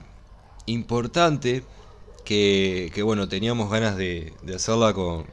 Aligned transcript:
importante 0.66 1.64
que, 2.24 3.02
bueno, 3.04 3.28
teníamos 3.28 3.70
ganas 3.70 3.98
de, 3.98 4.34
hacerla 4.56 4.94
con, 4.94 5.26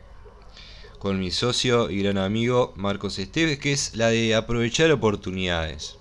con 0.98 1.20
mi 1.20 1.30
socio 1.30 1.90
y 1.90 2.02
gran 2.02 2.18
amigo 2.18 2.72
Marcos 2.76 3.18
Esteves, 3.18 3.58
que 3.58 3.72
es 3.72 3.94
la 3.94 4.08
de 4.08 4.34
aprovechar 4.34 4.90
oportunidades. 4.90 5.96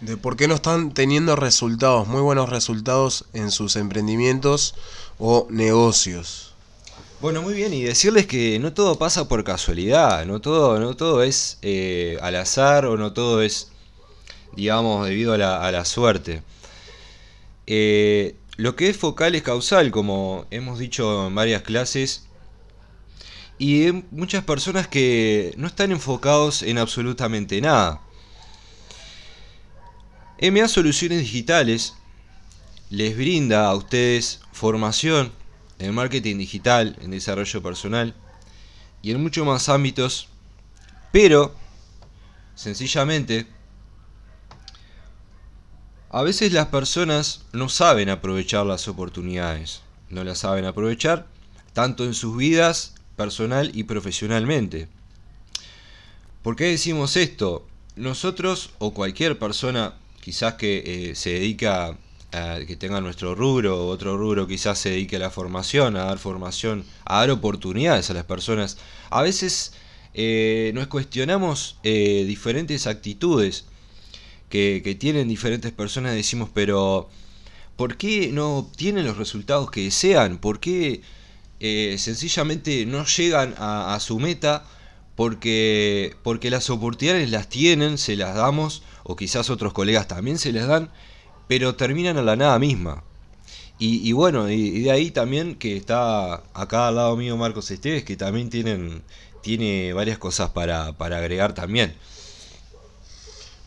De 0.00 0.16
por 0.16 0.36
qué 0.36 0.46
no 0.46 0.54
están 0.54 0.94
teniendo 0.94 1.34
resultados, 1.34 2.06
muy 2.06 2.20
buenos 2.20 2.48
resultados 2.48 3.24
en 3.32 3.50
sus 3.50 3.74
emprendimientos 3.74 4.76
o 5.18 5.48
negocios. 5.50 6.54
Bueno, 7.20 7.42
muy 7.42 7.54
bien, 7.54 7.74
y 7.74 7.82
decirles 7.82 8.26
que 8.28 8.60
no 8.60 8.72
todo 8.72 8.96
pasa 8.96 9.26
por 9.26 9.42
casualidad, 9.42 10.24
no 10.24 10.40
todo, 10.40 10.78
no 10.78 10.94
todo 10.94 11.24
es 11.24 11.58
eh, 11.62 12.16
al 12.22 12.36
azar 12.36 12.86
o 12.86 12.96
no 12.96 13.12
todo 13.12 13.42
es, 13.42 13.72
digamos, 14.54 15.04
debido 15.04 15.32
a 15.34 15.36
la, 15.36 15.84
suerte. 15.84 16.44
Eh, 17.66 18.36
lo 18.56 18.76
que 18.76 18.88
es 18.88 18.96
focal 18.96 19.34
es 19.34 19.42
causal, 19.42 19.90
como 19.90 20.46
hemos 20.52 20.78
dicho 20.78 21.26
en 21.26 21.34
varias 21.34 21.62
clases, 21.62 22.28
y 23.58 23.86
hay 23.86 24.04
muchas 24.12 24.44
personas 24.44 24.86
que 24.86 25.54
no 25.56 25.66
están 25.66 25.90
enfocados 25.90 26.62
en 26.62 26.78
absolutamente 26.78 27.60
nada. 27.60 28.00
MA 30.40 30.68
Soluciones 30.68 31.18
Digitales 31.18 31.94
les 32.90 33.16
brinda 33.16 33.66
a 33.66 33.74
ustedes 33.74 34.40
formación 34.52 35.32
en 35.80 35.92
marketing 35.92 36.38
digital, 36.38 36.96
en 37.00 37.10
desarrollo 37.10 37.60
personal 37.60 38.14
y 39.02 39.10
en 39.10 39.20
muchos 39.20 39.44
más 39.44 39.68
ámbitos, 39.68 40.28
pero 41.10 41.56
sencillamente 42.54 43.48
a 46.10 46.22
veces 46.22 46.52
las 46.52 46.68
personas 46.68 47.42
no 47.52 47.68
saben 47.68 48.08
aprovechar 48.08 48.64
las 48.64 48.86
oportunidades, 48.86 49.82
no 50.08 50.22
las 50.22 50.38
saben 50.38 50.66
aprovechar 50.66 51.26
tanto 51.72 52.04
en 52.04 52.14
sus 52.14 52.36
vidas 52.36 52.94
personal 53.16 53.72
y 53.74 53.82
profesionalmente. 53.82 54.86
¿Por 56.44 56.54
qué 56.54 56.66
decimos 56.66 57.16
esto? 57.16 57.66
Nosotros 57.96 58.70
o 58.78 58.94
cualquier 58.94 59.36
persona 59.36 59.94
quizás 60.20 60.54
que 60.54 61.10
eh, 61.10 61.14
se 61.14 61.30
dedica 61.30 61.96
a 62.32 62.58
que 62.66 62.76
tenga 62.76 63.00
nuestro 63.00 63.34
rubro 63.34 63.86
otro 63.86 64.18
rubro 64.18 64.46
quizás 64.46 64.78
se 64.78 64.90
dedique 64.90 65.16
a 65.16 65.18
la 65.18 65.30
formación, 65.30 65.96
a 65.96 66.04
dar 66.04 66.18
formación, 66.18 66.84
a 67.06 67.20
dar 67.20 67.30
oportunidades 67.30 68.10
a 68.10 68.14
las 68.14 68.24
personas. 68.24 68.76
A 69.10 69.22
veces 69.22 69.72
eh, 70.12 70.72
nos 70.74 70.88
cuestionamos 70.88 71.78
eh, 71.84 72.24
diferentes 72.26 72.86
actitudes 72.86 73.64
que, 74.50 74.96
tienen 74.98 75.28
diferentes 75.28 75.72
personas, 75.72 76.14
decimos, 76.14 76.50
pero 76.52 77.08
¿por 77.76 77.96
qué 77.96 78.30
no 78.32 78.58
obtienen 78.58 79.06
los 79.06 79.16
resultados 79.16 79.70
que 79.70 79.84
desean? 79.84 80.38
¿Por 80.38 80.60
qué 80.60 81.02
sencillamente 81.60 82.86
no 82.86 83.04
llegan 83.04 83.54
a, 83.58 83.94
a 83.94 84.00
su 84.00 84.18
meta? 84.18 84.64
Porque, 85.16 86.14
porque 86.22 86.50
las 86.50 86.70
oportunidades 86.70 87.30
las 87.30 87.48
tienen, 87.48 87.98
se 87.98 88.16
las 88.16 88.34
damos 88.34 88.82
o 89.08 89.16
quizás 89.16 89.48
otros 89.48 89.72
colegas 89.72 90.06
también 90.06 90.38
se 90.38 90.52
les 90.52 90.66
dan, 90.66 90.90
pero 91.48 91.74
terminan 91.74 92.18
a 92.18 92.22
la 92.22 92.36
nada 92.36 92.58
misma. 92.58 93.02
Y, 93.80 94.10
bueno, 94.12 94.50
y, 94.50 94.82
de 94.82 94.90
ahí 94.90 95.12
también 95.12 95.54
que 95.54 95.76
está 95.76 96.42
acá 96.52 96.88
al 96.88 96.96
lado 96.96 97.16
mío 97.16 97.36
Marcos 97.36 97.70
Esteves, 97.70 98.02
que 98.02 98.16
también 98.16 98.50
tienen, 98.50 99.02
tiene 99.40 99.92
varias 99.92 100.18
cosas 100.18 100.50
para, 100.50 100.88
agregar 100.88 101.54
también. 101.54 101.94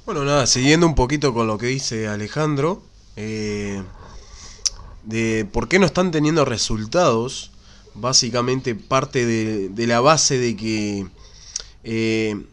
Bueno, 0.06 0.26
nada, 0.26 0.48
siguiendo 0.48 0.86
un 0.86 0.96
poquito 0.96 1.34
con 1.34 1.48
lo 1.48 1.58
que 1.58 1.68
dice 1.68 2.08
Alejandro, 2.08 2.84
eh, 3.16 3.82
de 5.06 5.48
por 5.52 5.70
qué 5.70 5.80
no 5.80 5.86
están 5.86 6.12
teniendo 6.12 6.44
resultados, 6.44 7.52
básicamente 7.96 8.76
parte 8.76 9.26
de, 9.26 9.88
la 9.88 10.02
base 10.02 10.38
de 10.38 10.56
que 10.58 11.08
eh, 11.86 12.46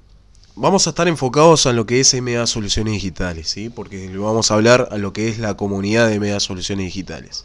vamos 0.58 0.86
a 0.86 0.90
estar 0.90 1.06
enfocados 1.06 1.66
en 1.66 1.76
lo 1.76 1.86
que 1.86 2.00
es 2.00 2.20
MA 2.20 2.46
Soluciones 2.46 2.94
Digitales, 2.94 3.48
¿sí? 3.48 3.68
porque 3.68 4.08
vamos 4.08 4.50
a 4.50 4.54
hablar 4.54 4.88
a 4.90 4.98
lo 4.98 5.12
que 5.12 5.28
es 5.28 5.38
la 5.38 5.56
comunidad 5.56 6.08
de 6.08 6.18
MA 6.18 6.40
Soluciones 6.40 6.86
Digitales. 6.86 7.44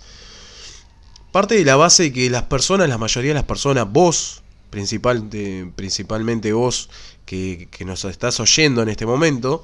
Parte 1.31 1.55
de 1.55 1.65
la 1.65 1.75
base 1.75 2.03
de 2.03 2.13
que 2.13 2.29
las 2.29 2.43
personas, 2.43 2.89
la 2.89 2.97
mayoría 2.97 3.29
de 3.29 3.35
las 3.35 3.43
personas, 3.43 3.91
vos, 3.91 4.41
principal, 4.69 5.29
principalmente 5.75 6.53
vos 6.53 6.89
que, 7.25 7.69
nos 7.85 8.03
estás 8.05 8.39
oyendo 8.39 8.81
en 8.81 8.89
este 8.89 9.05
momento, 9.05 9.63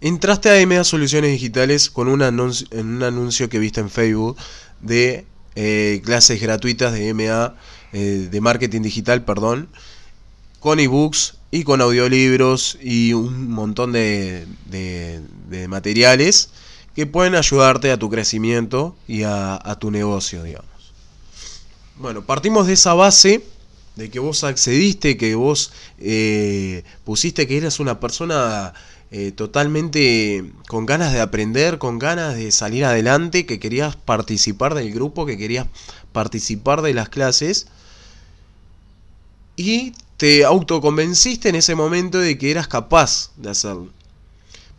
entraste 0.00 0.50
a 0.50 0.66
MA 0.66 0.84
Soluciones 0.84 1.30
Digitales 1.30 1.90
con 1.90 2.08
un 2.08 2.22
anuncio, 2.22 2.66
un 2.72 3.02
anuncio 3.02 3.48
que 3.48 3.58
viste 3.58 3.80
en 3.80 3.90
Facebook 3.90 4.36
de 4.80 5.24
eh, 5.54 6.02
clases 6.04 6.40
gratuitas 6.40 6.92
de 6.92 7.12
MA, 7.14 7.54
eh, 7.92 8.28
de 8.30 8.40
marketing 8.40 8.82
digital, 8.82 9.24
perdón, 9.24 9.68
con 10.60 10.78
ebooks 10.78 11.36
y 11.54 11.64
con 11.64 11.82
audiolibros 11.82 12.78
y 12.80 13.12
un 13.12 13.50
montón 13.50 13.92
de, 13.92 14.46
materiales 15.68 16.48
que 16.96 17.06
pueden 17.06 17.34
ayudarte 17.34 17.92
a 17.92 17.98
tu 17.98 18.08
crecimiento 18.10 18.96
y 19.06 19.22
a, 19.24 19.76
tu 19.78 19.90
negocio, 19.90 20.42
digamos. 20.42 20.70
Bueno, 21.96 22.22
partimos 22.22 22.66
de 22.66 22.72
esa 22.72 22.94
base 22.94 23.44
de 23.96 24.10
que 24.10 24.18
vos 24.18 24.44
accediste, 24.44 25.18
que 25.18 25.34
vos 25.34 25.72
eh, 25.98 26.84
pusiste 27.04 27.46
que 27.46 27.58
eras 27.58 27.80
una 27.80 28.00
persona 28.00 28.72
eh, 29.10 29.30
totalmente 29.30 30.50
con 30.68 30.86
ganas 30.86 31.12
de 31.12 31.20
aprender, 31.20 31.76
con 31.76 31.98
ganas 31.98 32.34
de 32.34 32.50
salir 32.50 32.86
adelante, 32.86 33.44
que 33.44 33.60
querías 33.60 33.94
participar 33.94 34.74
del 34.74 34.90
grupo, 34.90 35.26
que 35.26 35.36
querías 35.36 35.66
participar 36.12 36.80
de 36.80 36.94
las 36.94 37.10
clases. 37.10 37.66
Y 39.54 39.92
te 40.22 40.44
autoconvenciste 40.44 41.48
en 41.48 41.56
ese 41.56 41.74
momento 41.74 42.16
de 42.16 42.38
que 42.38 42.52
eras 42.52 42.68
capaz 42.68 43.32
de 43.34 43.50
hacerlo. 43.50 43.88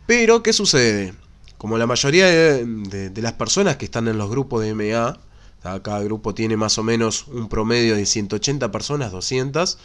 Pero, 0.06 0.42
¿qué 0.42 0.54
sucede? 0.54 1.12
Como 1.58 1.76
la 1.76 1.86
mayoría 1.86 2.28
de, 2.28 3.12
las 3.16 3.34
personas 3.34 3.76
que 3.76 3.84
están 3.84 4.08
en 4.08 4.16
los 4.16 4.30
grupos 4.30 4.62
de 4.62 4.72
MA, 4.72 5.18
cada 5.60 6.02
grupo 6.02 6.32
tiene 6.32 6.56
más 6.56 6.78
o 6.78 6.82
menos 6.82 7.26
un 7.28 7.50
promedio 7.50 7.94
de 7.94 8.06
180 8.06 8.72
personas, 8.72 9.12
200, 9.12 9.76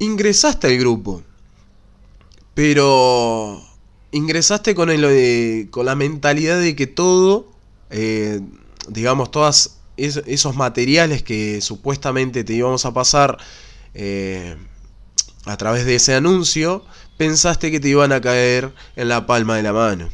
ingresaste 0.00 0.66
al 0.66 0.78
grupo. 0.78 1.22
Pero 2.54 3.62
ingresaste 4.10 4.74
con, 4.74 4.90
el, 4.90 5.70
con 5.70 5.86
la 5.86 5.94
mentalidad 5.94 6.58
de 6.58 6.74
que 6.74 6.88
todo, 6.88 7.46
eh, 7.90 8.40
digamos, 8.88 9.30
todas 9.30 9.78
esos 9.96 10.56
materiales 10.56 11.22
que 11.22 11.60
supuestamente 11.60 12.42
te 12.42 12.54
íbamos 12.54 12.84
a 12.84 12.92
pasar 12.92 13.38
eh, 13.94 14.56
a 15.44 15.56
través 15.56 15.84
de 15.84 15.96
ese 15.96 16.14
anuncio, 16.14 16.84
pensaste 17.16 17.70
que 17.70 17.80
te 17.80 17.88
iban 17.88 18.12
a 18.12 18.20
caer 18.20 18.72
en 18.96 19.08
la 19.08 19.26
palma 19.26 19.56
de 19.56 19.62
la 19.62 19.72
mano. 19.72 20.10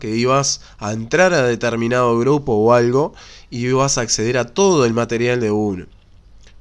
que 0.00 0.16
ibas 0.16 0.60
a 0.78 0.92
entrar 0.92 1.32
a 1.32 1.42
determinado 1.42 2.18
grupo 2.18 2.52
o 2.52 2.72
algo 2.72 3.14
y 3.50 3.66
ibas 3.66 3.98
a 3.98 4.02
acceder 4.02 4.38
a 4.38 4.46
todo 4.46 4.84
el 4.84 4.94
material 4.94 5.40
de 5.40 5.50
uno. 5.50 5.86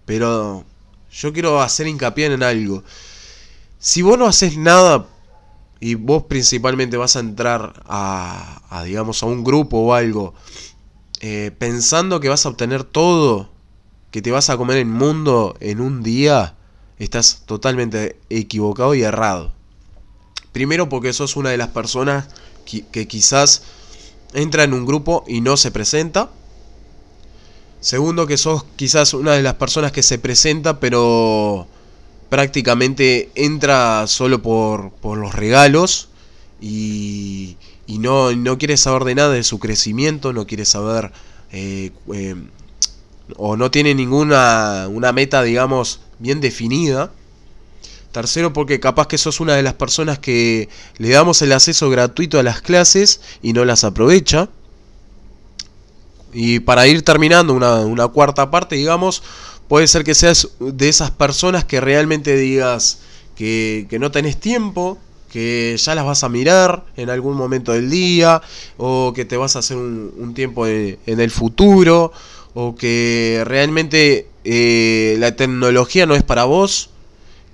Pero 0.05 0.65
yo 1.11 1.33
quiero 1.33 1.61
hacer 1.61 1.87
hincapié 1.87 2.27
en 2.27 2.43
algo. 2.43 2.83
Si 3.79 4.01
vos 4.01 4.17
no 4.17 4.27
haces 4.27 4.57
nada 4.57 5.07
y 5.79 5.95
vos 5.95 6.23
principalmente 6.23 6.97
vas 6.97 7.15
a 7.15 7.19
entrar 7.19 7.83
a, 7.87 8.83
digamos, 8.85 9.23
a 9.23 9.25
un 9.25 9.43
grupo 9.43 9.79
o 9.79 9.93
algo, 9.93 10.33
eh, 11.19 11.51
pensando 11.57 12.19
que 12.19 12.29
vas 12.29 12.45
a 12.45 12.49
obtener 12.49 12.83
todo, 12.83 13.50
que 14.11 14.21
te 14.21 14.31
vas 14.31 14.49
a 14.49 14.57
comer 14.57 14.77
el 14.77 14.85
mundo 14.85 15.55
en 15.59 15.79
un 15.79 16.03
día, 16.03 16.55
estás 16.99 17.43
totalmente 17.45 18.17
equivocado 18.29 18.93
y 18.93 19.01
errado. 19.01 19.53
Primero 20.51 20.89
porque 20.89 21.13
sos 21.13 21.37
una 21.37 21.49
de 21.49 21.57
las 21.57 21.69
personas 21.69 22.27
que, 22.65 23.07
quizás 23.07 23.63
entra 24.33 24.63
en 24.63 24.73
un 24.73 24.85
grupo 24.85 25.23
y 25.27 25.41
no 25.41 25.57
se 25.57 25.71
presenta. 25.71 26.29
Segundo 27.79 28.27
que 28.27 28.37
sos 28.37 28.65
quizás 28.75 29.13
una 29.13 29.31
de 29.33 29.41
las 29.41 29.55
personas 29.55 29.91
que 29.91 30.03
se 30.03 30.19
presenta 30.19 30.79
pero 30.79 31.67
prácticamente 32.29 33.31
entra 33.35 34.05
solo 34.07 34.41
por, 34.41 34.91
por 34.91 35.17
los 35.17 35.33
regalos 35.33 36.09
y, 36.61 37.57
y 37.87 37.97
no, 37.97 38.31
no, 38.33 38.57
quiere 38.57 38.77
saber 38.77 39.03
de 39.03 39.15
nada 39.15 39.33
de 39.33 39.43
su 39.43 39.59
crecimiento, 39.59 40.31
no 40.31 40.45
quiere 40.45 40.65
saber 40.65 41.11
eh, 41.51 41.91
eh, 42.13 42.35
o 43.37 43.57
no 43.57 43.71
tiene 43.71 43.95
ninguna 43.95 44.87
una 44.89 45.11
meta 45.11 45.43
digamos 45.43 46.01
bien 46.19 46.41
definida 46.41 47.11
Tercero, 48.11 48.51
porque 48.51 48.79
capaz 48.79 49.07
que 49.07 49.17
sos 49.17 49.39
una 49.39 49.55
de 49.55 49.63
las 49.63 49.73
personas 49.73 50.19
que 50.19 50.67
le 50.97 51.09
damos 51.09 51.41
el 51.41 51.53
acceso 51.53 51.89
gratuito 51.89 52.39
a 52.39 52.43
las 52.43 52.61
clases 52.61 53.21
y 53.41 53.53
no 53.53 53.63
las 53.63 53.85
aprovecha. 53.85 54.49
Y 56.33 56.59
para 56.59 56.87
ir 56.87 57.03
terminando 57.03 57.53
una, 57.53 58.07
cuarta 58.09 58.51
parte, 58.51 58.75
digamos, 58.75 59.23
puede 59.69 59.87
ser 59.87 60.03
que 60.03 60.13
seas 60.13 60.49
de 60.59 60.89
esas 60.89 61.11
personas 61.11 61.63
que 61.63 61.79
realmente 61.79 62.35
digas 62.35 62.99
que, 63.35 63.87
no 63.99 64.11
tenés 64.11 64.37
tiempo, 64.37 64.97
que 65.29 65.77
ya 65.77 65.95
las 65.95 66.05
vas 66.05 66.25
a 66.25 66.29
mirar 66.29 66.83
en 66.97 67.09
algún 67.09 67.37
momento 67.37 67.71
del 67.71 67.89
día, 67.89 68.41
o 68.75 69.13
que 69.15 69.23
te 69.23 69.37
vas 69.37 69.55
a 69.55 69.59
hacer 69.59 69.77
un, 69.77 70.33
tiempo 70.33 70.67
en, 70.67 70.99
el 71.05 71.31
futuro, 71.31 72.11
o 72.53 72.75
que 72.75 73.43
realmente 73.45 74.27
eh, 74.43 75.15
la 75.19 75.35
tecnología 75.35 76.05
no 76.05 76.15
es 76.15 76.23
para 76.23 76.45
vos, 76.45 76.89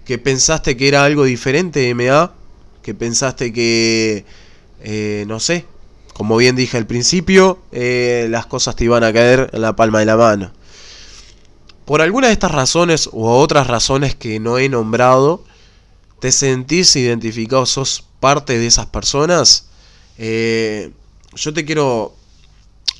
que 0.05 0.17
pensaste 0.17 0.77
que 0.77 0.87
era 0.87 1.03
algo 1.03 1.25
diferente 1.25 1.93
MA, 1.93 2.33
que 2.81 2.93
pensaste 2.93 3.51
que, 3.51 4.25
eh, 4.81 5.25
no 5.27 5.39
sé, 5.39 5.65
como 6.13 6.37
bien 6.37 6.55
dije 6.55 6.77
al 6.77 6.87
principio, 6.87 7.59
eh, 7.71 8.27
las 8.29 8.45
cosas 8.45 8.75
te 8.75 8.85
iban 8.85 9.03
a 9.03 9.13
caer 9.13 9.49
en 9.53 9.61
la 9.61 9.75
palma 9.75 9.99
de 9.99 10.05
la 10.05 10.17
mano. 10.17 10.51
Por 11.85 12.01
alguna 12.01 12.27
de 12.27 12.33
estas 12.33 12.51
razones 12.51 13.09
o 13.11 13.39
otras 13.39 13.67
razones 13.67 14.15
que 14.15 14.39
no 14.39 14.57
he 14.57 14.67
nombrado, 14.67 15.43
te 16.19 16.31
sentís 16.31 16.95
identificado, 16.95 17.65
sos 17.65 18.03
parte 18.19 18.57
de 18.57 18.67
esas 18.67 18.87
personas, 18.87 19.67
yo 20.17 21.53
te 21.53 21.65
quiero 21.65 22.15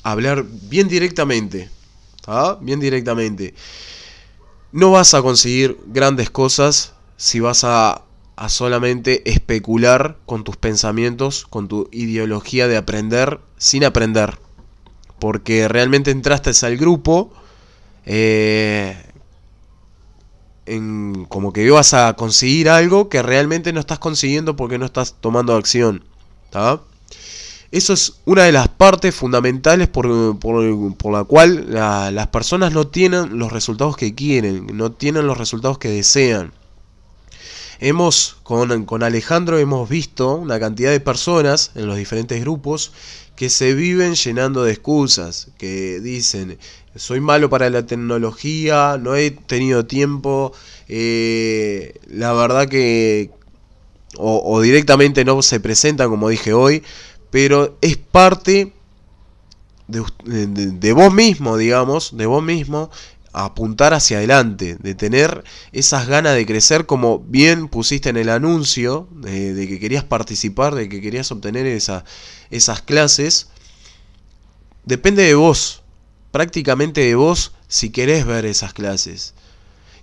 hablar 0.04 0.44
bien 0.46 0.88
directamente. 0.88 1.68
¿Ah? 2.28 2.58
Bien 2.60 2.78
directamente. 2.78 3.54
No 4.70 4.92
vas 4.92 5.14
a 5.14 5.22
conseguir 5.22 5.78
grandes 5.86 6.30
cosas 6.30 6.94
si 7.16 7.40
vas 7.40 7.64
a, 7.64 8.04
solamente 8.48 9.28
especular 9.28 10.18
con 10.24 10.44
tus 10.44 10.56
pensamientos, 10.56 11.46
con 11.50 11.66
tu 11.66 11.88
ideología 11.90 12.68
de 12.68 12.76
aprender 12.76 13.40
sin 13.56 13.84
aprender. 13.84 14.38
Porque 15.18 15.66
realmente 15.66 16.12
entraste 16.12 16.52
al 16.64 16.76
grupo 16.76 17.32
eh, 18.06 18.96
en, 20.66 21.24
como 21.24 21.52
que 21.52 21.64
ibas 21.64 21.94
a 21.94 22.14
conseguir 22.14 22.68
algo 22.68 23.08
que 23.08 23.22
realmente 23.22 23.72
no 23.72 23.80
estás 23.80 23.98
consiguiendo 23.98 24.54
porque 24.54 24.78
no 24.78 24.86
estás 24.86 25.16
tomando 25.20 25.56
acción. 25.56 26.04
Eso 27.70 27.92
es 27.92 28.20
una 28.24 28.44
de 28.44 28.52
las 28.52 28.68
partes 28.68 29.14
fundamentales 29.14 29.88
por, 29.88 30.06
la 30.06 31.24
cual 31.24 31.66
las 31.70 32.26
personas 32.28 32.72
no 32.72 32.86
tienen 32.86 33.38
los 33.38 33.52
resultados 33.52 33.96
que 33.96 34.14
quieren, 34.14 34.66
no 34.72 34.92
tienen 34.92 35.26
los 35.26 35.36
resultados 35.36 35.78
que 35.78 35.88
desean. 35.90 36.52
Hemos, 37.80 38.38
con, 38.42 38.86
con 38.86 39.02
Alejandro, 39.02 39.58
hemos 39.58 39.88
visto 39.88 40.34
una 40.34 40.58
cantidad 40.58 40.90
de 40.90 40.98
personas 40.98 41.70
en 41.74 41.86
los 41.86 41.96
diferentes 41.96 42.40
grupos 42.40 42.90
que 43.36 43.50
se 43.50 43.72
viven 43.72 44.14
llenando 44.14 44.64
de 44.64 44.72
excusas, 44.72 45.52
que 45.58 46.00
dicen, 46.00 46.58
soy 46.96 47.20
malo 47.20 47.48
para 47.48 47.70
la 47.70 47.86
tecnología, 47.86 48.98
no 49.00 49.14
he 49.14 49.30
tenido 49.30 49.86
tiempo, 49.86 50.52
eh, 50.88 51.94
la 52.08 52.32
verdad 52.32 52.68
que, 52.68 53.30
o, 54.16 54.60
directamente 54.60 55.24
no 55.24 55.40
se 55.42 55.60
presentan 55.60 56.10
como 56.10 56.30
dije 56.30 56.52
hoy, 56.52 56.82
pero 57.30 57.76
es 57.80 57.96
parte 57.96 58.72
de, 59.86 60.92
vos 60.92 61.12
mismo, 61.12 61.56
digamos, 61.56 62.16
de 62.16 62.26
vos 62.26 62.42
mismo, 62.42 62.90
apuntar 63.32 63.94
hacia 63.94 64.18
adelante, 64.18 64.76
de 64.80 64.94
tener 64.94 65.44
esas 65.72 66.06
ganas 66.06 66.34
de 66.34 66.46
crecer 66.46 66.86
como 66.86 67.18
bien 67.20 67.68
pusiste 67.68 68.08
en 68.10 68.16
el 68.16 68.28
anuncio, 68.28 69.08
de, 69.12 69.66
que 69.68 69.78
querías 69.78 70.04
participar, 70.04 70.74
de 70.74 70.88
que 70.88 71.00
querías 71.00 71.30
obtener 71.30 71.66
esa, 71.66 72.04
esas 72.50 72.82
clases, 72.82 73.48
depende 74.84 75.22
de 75.22 75.34
vos, 75.34 75.82
prácticamente 76.30 77.02
de 77.02 77.14
vos 77.14 77.52
si 77.68 77.90
querés 77.90 78.26
ver 78.26 78.46
esas 78.46 78.72
clases. 78.72 79.34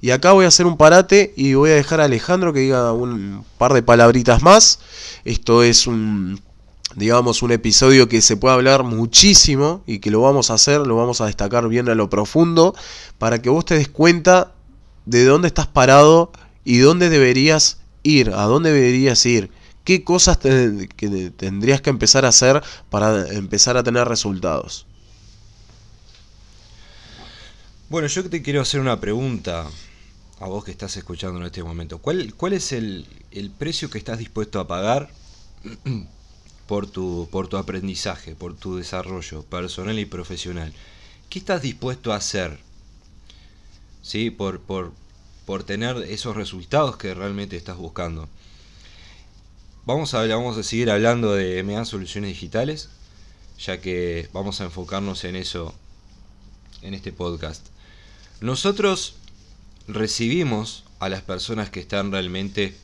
Y 0.02 0.12
acá 0.12 0.34
voy 0.34 0.46
a 0.46 0.50
hacer 0.50 0.68
un 0.68 0.78
parate 0.78 1.34
y 1.36 1.56
voy 1.56 1.72
a 1.72 1.76
dejar 1.76 2.00
a 2.00 2.06
Alejandro 2.06 2.54
que 2.54 2.60
diga 2.60 2.92
un 2.94 3.44
par 3.58 3.74
de 3.74 3.82
palabritas 3.82 4.44
más. 4.44 4.80
Esto 5.24 5.64
es 5.64 5.88
un 5.88 6.42
digamos, 6.96 7.42
un 7.42 7.52
episodio 7.52 8.08
que 8.08 8.22
se 8.22 8.38
puede 8.38 8.56
hablar 8.56 8.84
muchísimo 8.84 9.84
y 9.86 10.00
que 10.00 10.12
lo 10.12 10.22
vamos 10.22 10.50
a 10.50 10.56
hacer, 10.56 10.88
lo 10.88 10.96
vamos 10.96 11.22
a 11.22 11.26
destacar 11.26 11.68
bien 11.68 11.90
a 11.90 11.96
lo 11.96 12.10
profundo, 12.10 12.74
para 13.18 13.42
que 13.42 13.50
vos 13.50 13.66
te 13.66 13.76
des 13.76 13.90
cuenta 13.90 14.54
de 15.06 15.26
dónde 15.26 15.48
estás 15.48 15.68
parado 15.68 16.32
y 16.64 16.78
dónde 16.78 17.10
deberías 17.10 17.80
ir, 18.04 18.30
a 18.32 18.44
dónde 18.44 18.72
deberías 18.72 19.26
ir, 19.26 19.52
qué 19.84 20.04
cosas 20.04 20.38
que 20.38 21.34
tendrías 21.36 21.82
que 21.82 21.90
empezar 21.90 22.26
a 22.26 22.30
hacer 22.30 22.64
para 22.90 23.28
empezar 23.34 23.78
a 23.78 23.84
tener 23.84 24.08
resultados. 24.08 24.88
Bueno, 27.90 28.08
yo 28.08 28.28
te 28.28 28.42
quiero 28.42 28.62
hacer 28.62 28.80
una 28.80 29.00
pregunta 29.00 29.68
a 30.40 30.48
vos 30.48 30.64
que 30.64 30.72
estás 30.72 30.98
escuchando 30.98 31.40
en 31.40 31.46
este 31.46 31.64
momento. 31.64 32.00
¿Cuál, 32.00 32.34
cuál 32.34 32.54
es 32.54 32.72
el, 32.72 33.06
el 33.32 33.52
precio 33.52 33.90
que 33.90 33.98
estás 33.98 34.18
dispuesto 34.18 34.60
a 34.60 34.68
pagar 34.68 35.10
por 36.68 36.88
tu, 36.88 37.28
por 37.32 37.48
tu 37.48 37.58
aprendizaje, 37.58 38.36
por 38.36 38.56
tu 38.56 38.78
desarrollo 38.78 39.44
personal 39.44 40.00
y 40.00 40.06
profesional. 40.06 40.74
¿Qué 41.30 41.40
estás 41.40 41.62
dispuesto 41.62 42.14
a 42.14 42.18
hacer? 42.18 42.60
¿Sí? 44.02 44.30
Por, 44.30 44.60
por, 44.62 44.94
por 45.46 45.64
tener 45.64 45.98
esos 45.98 46.36
resultados 46.36 46.98
que 46.98 47.14
realmente 47.14 47.56
estás 47.58 47.78
buscando. 47.78 48.28
Vamos 49.86 50.14
a, 50.16 50.26
vamos 50.26 50.58
a 50.58 50.64
seguir 50.64 50.90
hablando 50.90 51.34
de 51.34 51.62
MA 51.64 51.86
Soluciones 51.86 52.30
Digitales, 52.32 52.90
ya 53.60 53.80
que 53.80 54.30
vamos 54.34 54.60
a 54.60 54.66
enfocarnos 54.66 55.24
en 55.24 55.36
eso 55.36 55.74
en 56.82 56.94
este 56.96 57.12
podcast. 57.12 57.68
Nosotros 58.42 59.16
recibimos 59.88 60.84
a 61.00 61.10
las 61.10 61.22
personas 61.22 61.70
que 61.70 61.80
están 61.80 62.12
realmente 62.12 62.76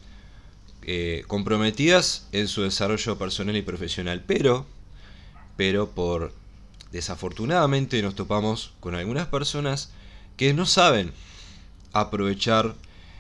eh, 0.84 1.24
comprometidas 1.28 2.28
en 2.32 2.48
su 2.48 2.64
desarrollo 2.64 3.18
personal 3.18 3.56
y 3.56 3.62
profesional, 3.62 4.24
pero, 4.26 4.66
pero 5.58 5.92
por 5.92 6.34
desafortunadamente 6.92 8.02
nos 8.02 8.16
topamos 8.16 8.74
con 8.80 8.96
algunas 8.96 9.28
personas 9.28 9.92
que 10.38 10.54
no 10.54 10.66
saben 10.66 11.14
aprovechar 11.94 12.76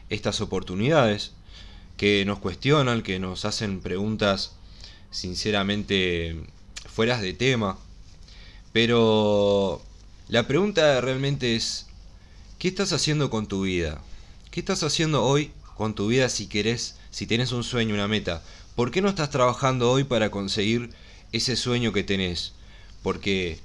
estas 0.10 0.42
oportunidades, 0.42 1.34
que 1.98 2.26
nos 2.26 2.40
cuestionan, 2.40 3.04
que 3.04 3.20
nos 3.20 3.46
hacen 3.46 3.80
preguntas 3.80 4.54
sinceramente 5.12 6.36
fueras 6.88 7.22
de 7.22 7.34
tema, 7.34 7.78
pero 8.74 9.82
la 10.30 10.48
pregunta 10.48 11.00
realmente 11.02 11.56
es, 11.56 11.88
¿qué 12.58 12.70
estás 12.70 12.94
haciendo 12.94 13.30
con 13.30 13.48
tu 13.48 13.64
vida? 13.64 14.02
¿Qué 14.50 14.62
estás 14.62 14.84
haciendo 14.84 15.24
hoy 15.24 15.52
con 15.76 15.94
tu 15.94 16.08
vida 16.08 16.30
si 16.30 16.48
querés 16.48 16.96
si 17.12 17.28
tienes 17.28 17.52
un 17.52 17.64
sueño, 17.64 17.94
una 17.94 18.08
meta, 18.08 18.42
¿por 18.76 18.90
qué 18.90 19.02
no 19.02 19.10
estás 19.10 19.30
trabajando 19.30 19.92
hoy 19.92 20.06
para 20.06 20.32
conseguir 20.32 20.90
ese 21.34 21.56
sueño 21.58 21.92
que 21.92 22.04
tenés? 22.04 22.54
Porque 23.04 23.60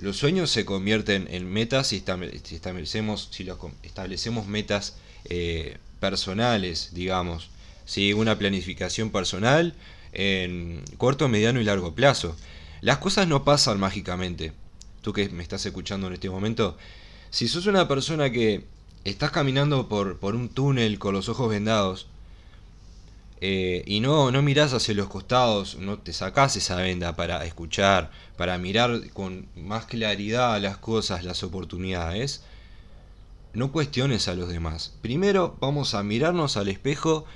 los 0.00 0.16
sueños 0.16 0.50
se 0.50 0.64
convierten 0.64 1.28
en 1.30 1.50
metas 1.50 1.86
si 1.88 1.96
establecemos, 1.96 3.28
si 3.30 3.48
establecemos 3.82 4.46
metas 4.46 4.96
eh, 5.26 5.78
personales, 6.00 6.90
digamos. 6.92 7.50
si 7.84 8.12
Una 8.12 8.36
planificación 8.36 9.10
personal 9.10 9.74
en 10.12 10.82
corto, 10.96 11.28
mediano 11.28 11.60
y 11.60 11.64
largo 11.64 11.94
plazo. 11.94 12.36
Las 12.80 12.98
cosas 12.98 13.28
no 13.28 13.44
pasan 13.44 13.78
mágicamente. 13.78 14.52
Tú 15.02 15.12
que 15.12 15.28
me 15.28 15.42
estás 15.42 15.64
escuchando 15.66 16.08
en 16.08 16.14
este 16.14 16.30
momento, 16.30 16.76
si 17.30 17.46
sos 17.46 17.66
una 17.66 17.86
persona 17.86 18.30
que 18.30 18.64
estás 19.04 19.30
caminando 19.30 19.88
por 19.88 20.34
un 20.34 20.48
túnel 20.48 20.98
con 20.98 21.14
los 21.14 21.28
ojos 21.28 21.48
vendados 21.48 22.08
eh, 23.40 23.84
y 23.86 24.00
no, 24.00 24.30
no 24.30 24.42
mirás 24.42 24.72
hacia 24.72 24.94
los 24.94 25.08
costados, 25.08 25.76
no 25.76 25.98
te 25.98 26.12
sacás 26.12 26.56
esa 26.56 26.76
venda 26.76 27.14
para 27.14 27.44
escuchar, 27.44 28.10
para 28.36 28.58
mirar 28.58 29.10
con 29.10 29.46
más 29.54 29.86
claridad 29.86 30.60
las 30.60 30.78
cosas, 30.78 31.24
las 31.24 31.42
oportunidades, 31.42 32.42
no 33.52 33.70
cuestiones 33.70 34.28
a 34.28 34.34
los 34.34 34.48
demás. 34.48 34.94
Primero 35.02 35.56
vamos 35.60 35.94
a 35.94 36.02
mirarnos 36.02 36.56
al 36.56 36.68
espejo 36.68 37.26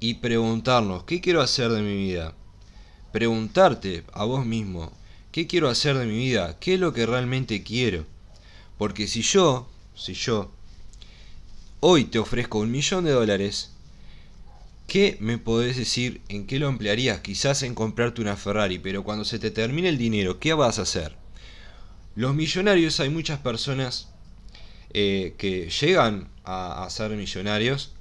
y 0.00 0.14
preguntarnos, 0.14 1.04
¿qué 1.04 1.20
quiero 1.20 1.40
hacer 1.40 1.70
de 1.70 1.82
mi 1.82 1.96
vida? 1.96 2.34
Preguntarte 3.12 4.04
a 4.12 4.24
vos 4.24 4.44
mismo, 4.44 4.92
¿qué 5.32 5.46
quiero 5.46 5.68
hacer 5.68 5.96
de 5.96 6.06
mi 6.06 6.16
vida? 6.16 6.58
¿Qué 6.60 6.74
es 6.74 6.80
lo 6.80 6.92
que 6.92 7.06
realmente 7.06 7.62
quiero? 7.62 8.04
Porque 8.76 9.06
si 9.06 9.22
yo, 9.22 9.66
si 9.94 10.12
yo, 10.12 10.50
hoy 11.80 12.04
te 12.04 12.18
ofrezco 12.18 12.58
un 12.58 12.70
millón 12.70 13.04
de 13.04 13.12
dólares, 13.12 13.72
¿qué 14.88 15.18
me 15.20 15.36
podés 15.38 15.76
decir 15.76 16.22
en 16.28 16.46
qué 16.46 16.58
lo 16.58 16.66
emplearías? 16.68 17.20
Quizás 17.20 17.62
en 17.62 17.74
comprarte 17.74 18.22
una 18.22 18.36
Ferrari, 18.36 18.80
pero 18.80 19.04
cuando 19.04 19.24
se 19.24 19.38
te 19.38 19.52
termine 19.52 19.90
el 19.90 19.98
dinero, 19.98 20.40
¿qué 20.40 20.54
vas 20.54 20.78
a 20.78 20.82
hacer? 20.82 21.14
Los 22.16 22.34
millonarios, 22.34 22.98
hay 22.98 23.10
muchas 23.10 23.38
personas 23.38 24.08
eh, 24.94 25.34
que 25.36 25.68
llegan 25.68 26.30
a, 26.42 26.84
a 26.84 26.90
ser 26.90 27.10
millonarios, 27.10 27.92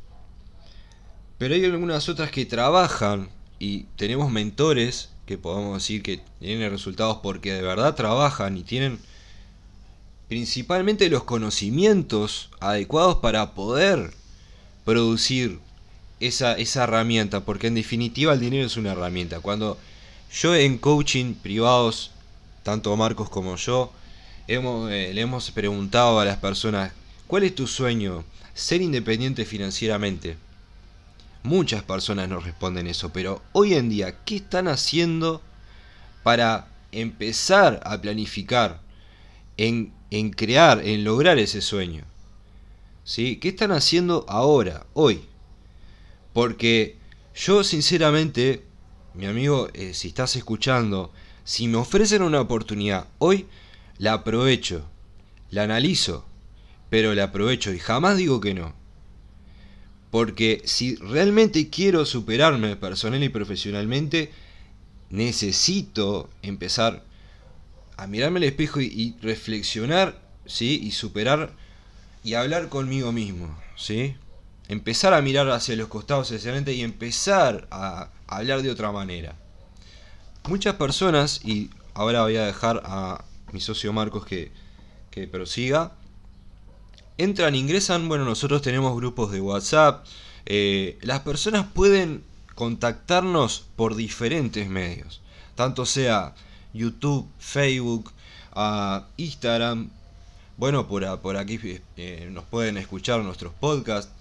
pero 1.38 1.54
hay 1.54 1.66
algunas 1.66 2.08
otras 2.08 2.32
que 2.32 2.46
trabajan 2.46 3.30
y 3.60 3.84
tenemos 3.98 4.32
mentores 4.32 5.12
que 5.26 5.38
podemos 5.38 5.84
decir 5.84 6.02
que 6.02 6.22
tienen 6.40 6.72
resultados 6.72 7.20
porque 7.22 7.52
de 7.52 7.62
verdad 7.62 7.96
trabajan 7.96 8.58
y 8.58 8.64
tienen 8.64 8.98
principalmente 10.30 11.10
los 11.10 11.26
conocimientos 11.26 12.50
adecuados 12.62 13.18
para 13.18 13.54
poder 13.54 14.14
producir 14.86 15.60
esa, 16.20 16.54
esa 16.54 16.84
herramienta, 16.84 17.42
porque 17.46 17.68
en 17.68 17.76
definitiva 17.76 18.34
el 18.34 18.40
dinero 18.40 18.66
es 18.66 18.78
una 18.78 18.94
herramienta. 18.94 19.40
Cuando 19.40 19.78
yo 20.32 20.56
en 20.56 20.78
coaching 20.78 21.34
privados, 21.34 22.12
tanto 22.64 22.96
Marcos 22.98 23.30
como 23.30 23.56
yo, 23.56 23.92
eh, 24.48 25.12
le 25.14 25.22
hemos 25.22 25.52
preguntado 25.52 26.20
a 26.20 26.26
las 26.26 26.38
personas, 26.38 26.92
¿cuál 27.28 27.44
es 27.44 27.56
tu 27.56 27.68
sueño? 27.68 28.24
Ser 28.54 28.82
independiente 28.82 29.46
financieramente. 29.46 30.38
Muchas 31.44 31.84
personas 31.84 32.28
nos 32.28 32.44
responden 32.44 32.88
eso, 32.88 33.12
pero 33.14 33.42
hoy 33.54 33.74
en 33.76 33.90
día, 33.90 34.16
¿qué 34.26 34.38
están 34.38 34.68
haciendo 34.68 35.42
para 36.24 36.68
empezar 36.92 37.82
a 37.86 38.02
planificar 38.02 38.80
en, 39.56 39.94
en 40.12 40.32
crear, 40.32 40.82
en 40.86 41.04
lograr 41.04 41.40
ese 41.40 41.62
sueño? 41.62 42.04
¿Sí? 43.04 43.38
¿Qué 43.38 43.50
están 43.50 43.72
haciendo 43.72 44.26
ahora, 44.28 44.86
hoy? 44.94 45.22
Porque 46.38 46.98
yo 47.34 47.64
sinceramente, 47.64 48.62
mi 49.16 49.26
amigo, 49.26 49.70
eh, 49.74 49.96
si 49.96 50.10
estás 50.10 50.36
escuchando, 50.36 51.12
si 51.44 51.68
me 51.68 51.78
ofrecen 51.78 52.22
una 52.22 52.40
oportunidad 52.40 53.08
hoy, 53.18 53.48
la 53.98 54.14
aprovecho, 54.14 54.88
la 55.50 55.64
analizo, 55.64 56.28
pero 56.92 57.16
la 57.16 57.24
aprovecho 57.24 57.74
y 57.74 57.80
jamás 57.80 58.18
digo 58.18 58.40
que 58.40 58.54
no. 58.54 58.76
Porque 60.12 60.62
si 60.66 60.96
realmente 60.98 61.72
quiero 61.72 62.06
superarme 62.06 62.76
personal 62.76 63.24
y 63.24 63.30
profesionalmente, 63.30 64.32
necesito 65.10 66.30
empezar 66.44 67.04
a 67.98 68.06
mirarme 68.06 68.38
al 68.38 68.44
espejo 68.44 68.80
y, 68.80 69.16
reflexionar, 69.24 70.22
¿sí? 70.46 70.80
Y 70.84 70.92
superar 70.92 71.56
y 72.24 72.36
hablar 72.36 72.70
conmigo 72.70 73.12
mismo, 73.12 73.60
¿sí? 73.76 74.14
Empezar 74.68 75.14
a 75.14 75.22
mirar 75.22 75.50
hacia 75.50 75.76
los 75.76 75.88
costados 75.88 76.32
excelente 76.32 76.74
y 76.74 76.82
empezar 76.82 77.68
a 77.72 78.10
hablar 78.28 78.62
de 78.62 78.72
otra 78.72 78.92
manera. 78.92 79.36
Muchas 80.48 80.76
personas, 80.76 81.42
y 81.44 81.70
ahora 81.94 82.24
voy 82.24 82.38
a 82.38 82.46
dejar 82.46 82.82
a 82.86 83.24
mi 83.52 83.62
socio 83.62 83.94
Marcos 83.94 84.26
que, 84.26 84.52
que 85.12 85.28
prosiga, 85.28 85.94
entran, 87.18 87.56
ingresan, 87.56 88.08
bueno, 88.08 88.26
nosotros 88.26 88.62
tenemos 88.62 88.96
grupos 88.96 89.32
de 89.32 89.42
WhatsApp, 89.42 90.06
eh, 90.46 90.98
las 91.02 91.22
personas 91.22 91.66
pueden 91.74 92.24
contactarnos 92.56 93.66
por 93.76 93.96
diferentes 93.96 94.70
medios, 94.70 95.22
tanto 95.56 95.86
sea 95.86 96.36
YouTube, 96.74 97.28
Facebook, 97.40 98.12
Instagram, 99.18 99.90
bueno, 100.58 100.88
por, 100.88 101.20
por 101.20 101.38
aquí 101.38 101.60
eh, 101.98 102.30
nos 102.32 102.46
pueden 102.46 102.78
escuchar 102.78 103.22
nuestros 103.22 103.54
podcasts, 103.54 104.12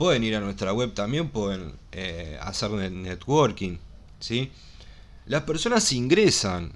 pueden 0.00 0.24
ir 0.24 0.34
a 0.34 0.40
nuestra 0.40 0.72
web 0.72 0.94
también, 0.94 1.28
pueden 1.28 1.74
eh, 1.92 2.38
hacer 2.40 2.70
networking, 2.70 3.76
¿sí? 4.18 4.50
Las 5.26 5.42
personas 5.42 5.92
ingresan, 5.92 6.72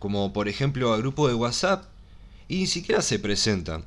como 0.00 0.32
por 0.32 0.48
ejemplo 0.48 0.92
a 0.92 0.96
grupo 0.98 1.28
de 1.28 1.34
WhatsApp, 1.34 1.84
y 2.48 2.56
ni 2.56 2.66
siquiera 2.66 3.00
se 3.00 3.20
presentan. 3.20 3.84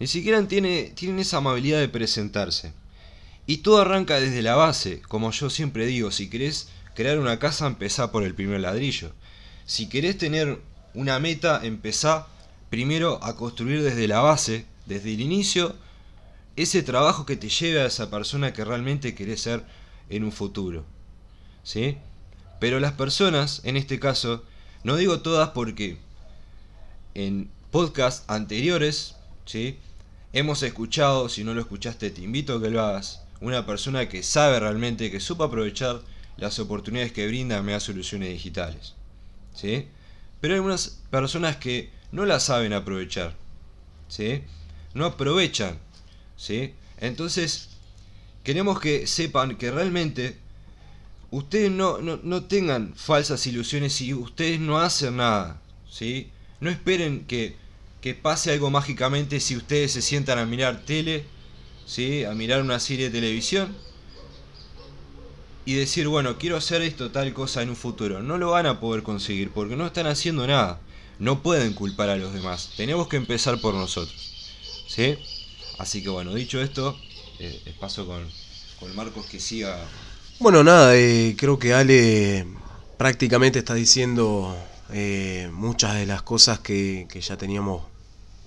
Ni 0.00 0.06
siquiera 0.06 0.42
tiene, 0.48 0.84
tienen 0.94 1.18
esa 1.18 1.36
amabilidad 1.36 1.80
de 1.80 1.88
presentarse. 1.90 2.72
Y 3.46 3.58
todo 3.58 3.82
arranca 3.82 4.18
desde 4.18 4.40
la 4.40 4.54
base, 4.54 5.02
como 5.02 5.30
yo 5.30 5.50
siempre 5.50 5.84
digo, 5.84 6.10
si 6.12 6.30
querés 6.30 6.70
crear 6.94 7.18
una 7.18 7.38
casa, 7.38 7.66
empezá 7.66 8.10
por 8.10 8.22
el 8.22 8.34
primer 8.34 8.60
ladrillo. 8.60 9.12
Si 9.66 9.90
querés 9.90 10.16
tener 10.16 10.62
una 10.94 11.18
meta, 11.18 11.60
empezá 11.62 12.26
primero 12.70 13.22
a 13.22 13.36
construir 13.36 13.82
desde 13.82 14.08
la 14.08 14.20
base, 14.20 14.64
desde 14.86 15.12
el 15.12 15.20
inicio, 15.20 15.76
ese 16.56 16.82
trabajo 16.82 17.26
que 17.26 17.36
te 17.36 17.48
lleve 17.48 17.80
a 17.80 17.86
esa 17.86 18.10
persona 18.10 18.52
que 18.52 18.64
realmente 18.64 19.14
querés 19.14 19.42
ser 19.42 19.64
en 20.08 20.24
un 20.24 20.32
futuro. 20.32 20.84
¿Sí? 21.62 21.98
Pero 22.60 22.80
las 22.80 22.92
personas, 22.92 23.60
en 23.64 23.76
este 23.76 23.98
caso, 23.98 24.44
no 24.84 24.96
digo 24.96 25.20
todas 25.20 25.50
porque 25.50 25.98
en 27.14 27.50
podcasts 27.70 28.24
anteriores, 28.28 29.16
¿sí? 29.46 29.78
hemos 30.32 30.62
escuchado, 30.62 31.28
si 31.28 31.44
no 31.44 31.54
lo 31.54 31.60
escuchaste 31.60 32.10
te 32.10 32.22
invito 32.22 32.56
a 32.56 32.62
que 32.62 32.70
lo 32.70 32.82
hagas, 32.82 33.22
una 33.40 33.66
persona 33.66 34.08
que 34.08 34.22
sabe 34.22 34.60
realmente, 34.60 35.10
que 35.10 35.20
supo 35.20 35.44
aprovechar 35.44 36.00
las 36.36 36.58
oportunidades 36.58 37.12
que 37.12 37.26
brinda 37.26 37.62
Mega 37.62 37.80
Soluciones 37.80 38.28
Digitales. 38.28 38.94
¿sí? 39.54 39.88
Pero 40.40 40.54
hay 40.54 40.58
algunas 40.58 41.00
personas 41.10 41.56
que 41.56 41.90
no 42.12 42.24
las 42.24 42.44
saben 42.44 42.72
aprovechar. 42.72 43.34
¿sí? 44.08 44.42
No 44.94 45.06
aprovechan. 45.06 45.78
¿Sí? 46.36 46.74
Entonces, 46.98 47.70
queremos 48.44 48.80
que 48.80 49.06
sepan 49.06 49.56
que 49.56 49.70
realmente 49.70 50.36
ustedes 51.30 51.70
no, 51.70 51.98
no, 51.98 52.18
no 52.22 52.44
tengan 52.44 52.94
falsas 52.94 53.46
ilusiones 53.46 53.92
si 53.94 54.14
ustedes 54.14 54.60
no 54.60 54.78
hacen 54.78 55.16
nada. 55.16 55.60
¿sí? 55.90 56.30
No 56.60 56.70
esperen 56.70 57.24
que 57.26 57.56
que 58.02 58.14
pase 58.14 58.50
algo 58.50 58.68
mágicamente 58.68 59.38
si 59.38 59.56
ustedes 59.56 59.92
se 59.92 60.02
sientan 60.02 60.38
a 60.38 60.44
mirar 60.44 60.82
tele, 60.84 61.24
¿sí? 61.86 62.24
a 62.24 62.34
mirar 62.34 62.60
una 62.60 62.80
serie 62.80 63.06
de 63.06 63.20
televisión 63.20 63.74
y 65.64 65.74
decir, 65.74 66.08
bueno, 66.08 66.36
quiero 66.36 66.56
hacer 66.56 66.82
esto, 66.82 67.12
tal 67.12 67.32
cosa 67.32 67.62
en 67.62 67.70
un 67.70 67.76
futuro. 67.76 68.20
No 68.20 68.38
lo 68.38 68.50
van 68.50 68.66
a 68.66 68.80
poder 68.80 69.04
conseguir 69.04 69.50
porque 69.52 69.76
no 69.76 69.86
están 69.86 70.08
haciendo 70.08 70.44
nada. 70.48 70.80
No 71.20 71.44
pueden 71.44 71.74
culpar 71.74 72.08
a 72.10 72.16
los 72.16 72.34
demás. 72.34 72.72
Tenemos 72.76 73.06
que 73.06 73.16
empezar 73.16 73.60
por 73.60 73.74
nosotros. 73.74 74.50
¿Sí? 74.88 75.16
Así 75.78 76.02
que 76.02 76.08
bueno, 76.08 76.34
dicho 76.34 76.60
esto, 76.60 76.96
eh, 77.38 77.74
paso 77.80 78.06
con, 78.06 78.26
con, 78.78 78.94
Marcos 78.94 79.26
que 79.26 79.40
siga. 79.40 79.78
Bueno, 80.38 80.62
nada, 80.62 80.96
eh, 80.96 81.34
creo 81.38 81.58
que 81.58 81.74
Ale 81.74 82.46
prácticamente 82.98 83.58
está 83.58 83.74
diciendo 83.74 84.56
eh, 84.92 85.50
muchas 85.52 85.94
de 85.94 86.06
las 86.06 86.22
cosas 86.22 86.60
que, 86.60 87.06
que 87.10 87.20
ya 87.20 87.36
teníamos 87.36 87.82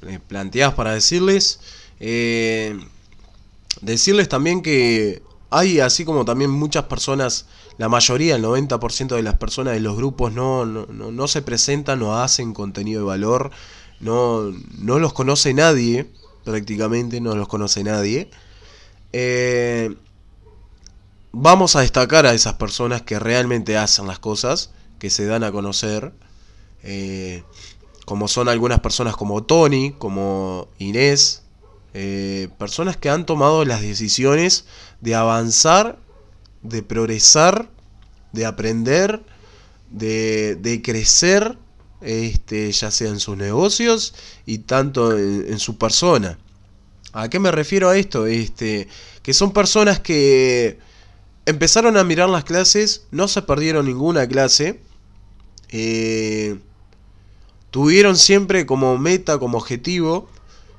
eh, 0.03 0.19
planteadas 0.25 0.75
para 0.75 0.93
decirles. 0.93 1.59
Eh, 1.99 2.79
decirles 3.81 4.29
también 4.29 4.61
que 4.61 5.23
hay, 5.49 5.79
así 5.79 6.05
como 6.05 6.25
también 6.25 6.51
muchas 6.51 6.83
personas, 6.85 7.47
la 7.77 7.89
mayoría, 7.89 8.35
el 8.35 8.43
90% 8.43 9.15
de 9.15 9.23
las 9.23 9.37
personas 9.37 9.73
de 9.73 9.79
los 9.79 9.95
grupos 9.95 10.31
no, 10.31 10.65
no, 10.65 11.27
se 11.27 11.41
presentan, 11.41 11.99
no 11.99 12.17
hacen 12.17 12.53
contenido 12.53 13.01
de 13.01 13.07
valor, 13.07 13.51
no, 13.99 14.51
no 14.77 14.99
los 14.99 15.13
conoce 15.13 15.53
nadie, 15.53 16.07
prácticamente 16.45 17.19
no 17.19 17.35
los 17.35 17.49
conoce 17.49 17.83
nadie. 17.83 18.29
Eh, 19.11 19.93
vamos 21.33 21.75
a 21.75 21.81
destacar 21.81 22.25
a 22.25 22.33
esas 22.33 22.53
personas 22.53 23.01
que 23.01 23.19
realmente 23.19 23.77
hacen 23.77 24.07
las 24.07 24.19
cosas, 24.19 24.71
que 24.99 25.09
se 25.09 25.25
dan 25.25 25.43
a 25.43 25.51
conocer 25.51 26.13
como 28.05 28.27
son 28.27 28.47
algunas 28.47 28.79
personas 28.79 29.17
como 29.17 29.43
Tony, 29.43 29.93
como 29.97 30.67
Inés, 30.77 31.41
eh, 31.93 32.49
personas 32.57 32.97
que 32.97 33.09
han 33.09 33.25
tomado 33.25 33.65
las 33.65 33.81
decisiones 33.81 34.65
de 35.01 35.15
avanzar, 35.15 35.97
de 36.61 36.83
progresar, 36.83 37.67
de 38.31 38.45
aprender, 38.45 39.23
de, 39.89 40.55
de 40.55 40.81
crecer, 40.81 41.57
este, 42.05 42.71
ya 42.71 42.91
sea 42.91 43.09
en 43.09 43.19
sus 43.19 43.35
negocios 43.35 44.13
y 44.45 44.59
tanto 44.59 45.17
en, 45.17 45.59
su 45.59 45.77
persona. 45.77 46.37
¿A 47.13 47.29
qué 47.29 47.39
me 47.39 47.51
refiero 47.51 47.89
a 47.89 47.97
esto? 47.97 48.27
Este, 48.27 48.87
que 49.23 49.33
son 49.33 49.51
personas 49.51 49.99
que 49.99 50.77
empezaron 51.45 51.97
a 51.97 52.03
mirar 52.03 52.29
las 52.29 52.43
clases, 52.43 53.07
no 53.11 53.27
se 53.27 53.41
perdieron 53.41 53.87
ninguna 53.87 54.27
clase, 54.27 54.79
eh, 55.69 56.59
tuvieron 57.71 58.17
siempre 58.17 58.65
como 58.65 58.97
meta, 58.99 59.39
como 59.39 59.57
objetivo, 59.57 60.29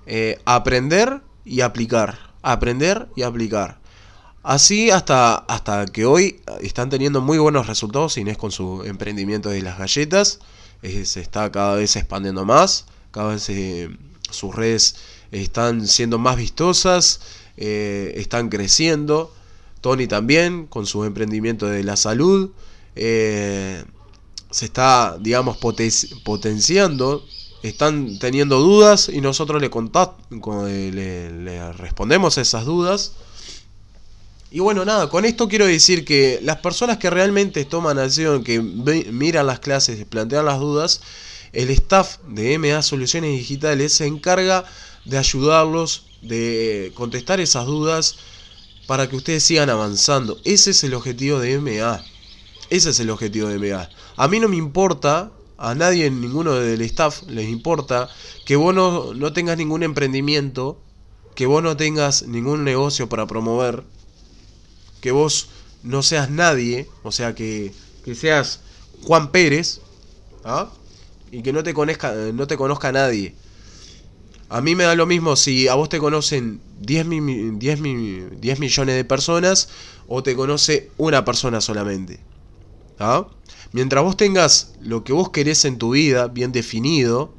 eh, 0.07 0.39
aprender 0.45 1.23
y 1.45 1.63
aplicar. 1.63 2.19
Aprender 2.43 3.09
y 3.17 3.23
aplicar. 3.23 3.81
Así 4.45 4.91
hasta, 4.93 5.35
hasta 5.35 5.87
que 5.87 6.07
hoy 6.07 6.41
están 6.61 6.89
teniendo 6.89 7.21
muy 7.21 7.39
buenos 7.39 7.67
resultados 7.67 8.17
Inés 8.17 8.39
con 8.39 8.53
su 8.53 8.85
emprendimiento 8.85 9.49
de 9.49 9.63
las 9.63 9.77
galletas. 9.77 10.39
Se 10.83 11.21
está 11.21 11.51
cada 11.51 11.77
vez 11.77 11.97
expandiendo 11.97 12.45
más. 12.45 12.87
Cada 13.11 13.35
vez 13.35 13.49
eh, 13.49 13.89
sus 14.31 14.55
redes 14.55 14.97
están 15.31 15.87
siendo 15.87 16.19
más 16.19 16.37
vistosas. 16.37 17.21
Eh, 17.57 18.15
están 18.17 18.49
creciendo. 18.49 19.33
Tony 19.81 20.07
también 20.07 20.67
con 20.67 20.87
su 20.87 21.05
emprendimiento 21.05 21.67
de 21.67 21.85
la 21.85 21.97
salud. 21.97 22.51
Eh, 22.95 23.85
se 24.51 24.65
está, 24.67 25.17
digamos, 25.21 25.59
potenciando 26.25 27.25
están 27.69 28.19
teniendo 28.19 28.61
dudas 28.61 29.09
y 29.09 29.21
nosotros 29.21 29.61
le, 29.61 29.71
le, 30.93 31.31
le, 31.31 31.73
respondemos 31.73 32.39
esas 32.39 32.65
dudas. 32.65 33.13
Y 34.51 34.61
bueno, 34.61 34.85
nada, 34.85 35.09
con 35.09 35.25
esto 35.25 35.49
quiero 35.49 35.67
decir 35.67 36.05
que 36.05 36.39
las 36.43 36.59
personas 36.59 36.99
que 36.99 37.11
realmente 37.11 37.65
toman 37.65 37.99
acción, 37.99 38.45
que 38.45 38.61
miran 38.61 39.47
las 39.47 39.59
clases, 39.59 40.05
plantean 40.05 40.45
las 40.45 40.61
dudas, 40.61 41.01
el 41.53 41.71
staff 41.71 42.19
de 42.29 42.59
MA 42.59 42.83
Soluciones 42.83 43.31
Digitales 43.33 43.93
se 43.93 44.07
encarga 44.07 44.65
de 45.05 45.19
ayudarlos, 45.19 46.07
de 46.23 46.93
contestar 46.95 47.41
esas 47.41 47.67
dudas 47.67 48.17
para 48.87 49.09
que 49.09 49.17
ustedes 49.17 49.43
sigan 49.43 49.71
avanzando. 49.71 50.39
Ese 50.45 50.71
es 50.71 50.85
el 50.85 50.95
objetivo 50.95 51.41
de 51.41 51.59
MA. 51.61 52.05
Ese 52.71 52.91
es 52.91 53.01
el 53.01 53.11
objetivo 53.11 53.49
de 53.49 53.59
MA. 53.59 53.89
A 54.17 54.29
mí 54.29 54.39
no 54.39 54.49
me 54.49 54.57
importa 54.57 55.33
a 55.59 55.75
nadie, 55.75 56.11
ninguno 56.11 56.55
del 56.55 56.83
staff 56.83 57.23
les 57.29 57.49
importa 57.49 58.09
que 58.45 58.57
vos 58.57 58.75
no, 58.75 59.33
tengas 59.33 59.57
ningún 59.57 59.83
emprendimiento, 59.83 60.81
que 61.35 61.47
vos 61.47 61.63
no 61.63 61.77
tengas 61.77 62.27
ningún 62.27 62.65
negocio 62.65 63.09
para 63.09 63.27
promover, 63.27 63.83
que 65.01 65.11
vos 65.11 65.49
no 65.83 66.03
seas 66.03 66.31
nadie, 66.31 66.89
o 67.03 67.13
sea, 67.13 67.35
que, 67.35 67.73
que 68.05 68.15
seas 68.15 68.61
Juan 69.03 69.31
Pérez, 69.31 69.81
¿ah? 70.45 70.71
y 71.31 71.43
que 71.43 71.53
no 71.53 71.63
te, 71.63 71.75
conozca, 71.75 72.13
no 72.33 72.47
te 72.47 72.57
conozca 72.57 72.93
nadie. 72.93 73.35
A 74.49 74.61
mí 74.61 74.75
me 74.75 74.85
da 74.85 74.95
lo 74.95 75.07
mismo 75.07 75.35
si 75.35 75.67
a 75.69 75.75
vos 75.75 75.89
te 75.89 75.99
conocen 75.99 76.61
10, 76.81 77.07
10, 77.59 78.41
10 78.41 78.61
millones 78.61 78.95
de 78.95 79.05
personas 79.05 79.69
o 80.07 80.23
te 80.23 80.37
conoce 80.37 80.91
una 80.97 81.25
persona 81.25 81.61
solamente. 81.61 82.21
¿Ah? 82.99 83.27
Mientras 83.73 84.05
vos 84.05 84.17
tengas 84.17 84.75
lo 84.81 85.03
que 85.03 85.13
vos 85.13 85.31
querés 85.31 85.65
en 85.65 85.79
tu 85.79 85.91
vida 85.91 86.29
bien 86.29 86.53
definido, 86.53 87.35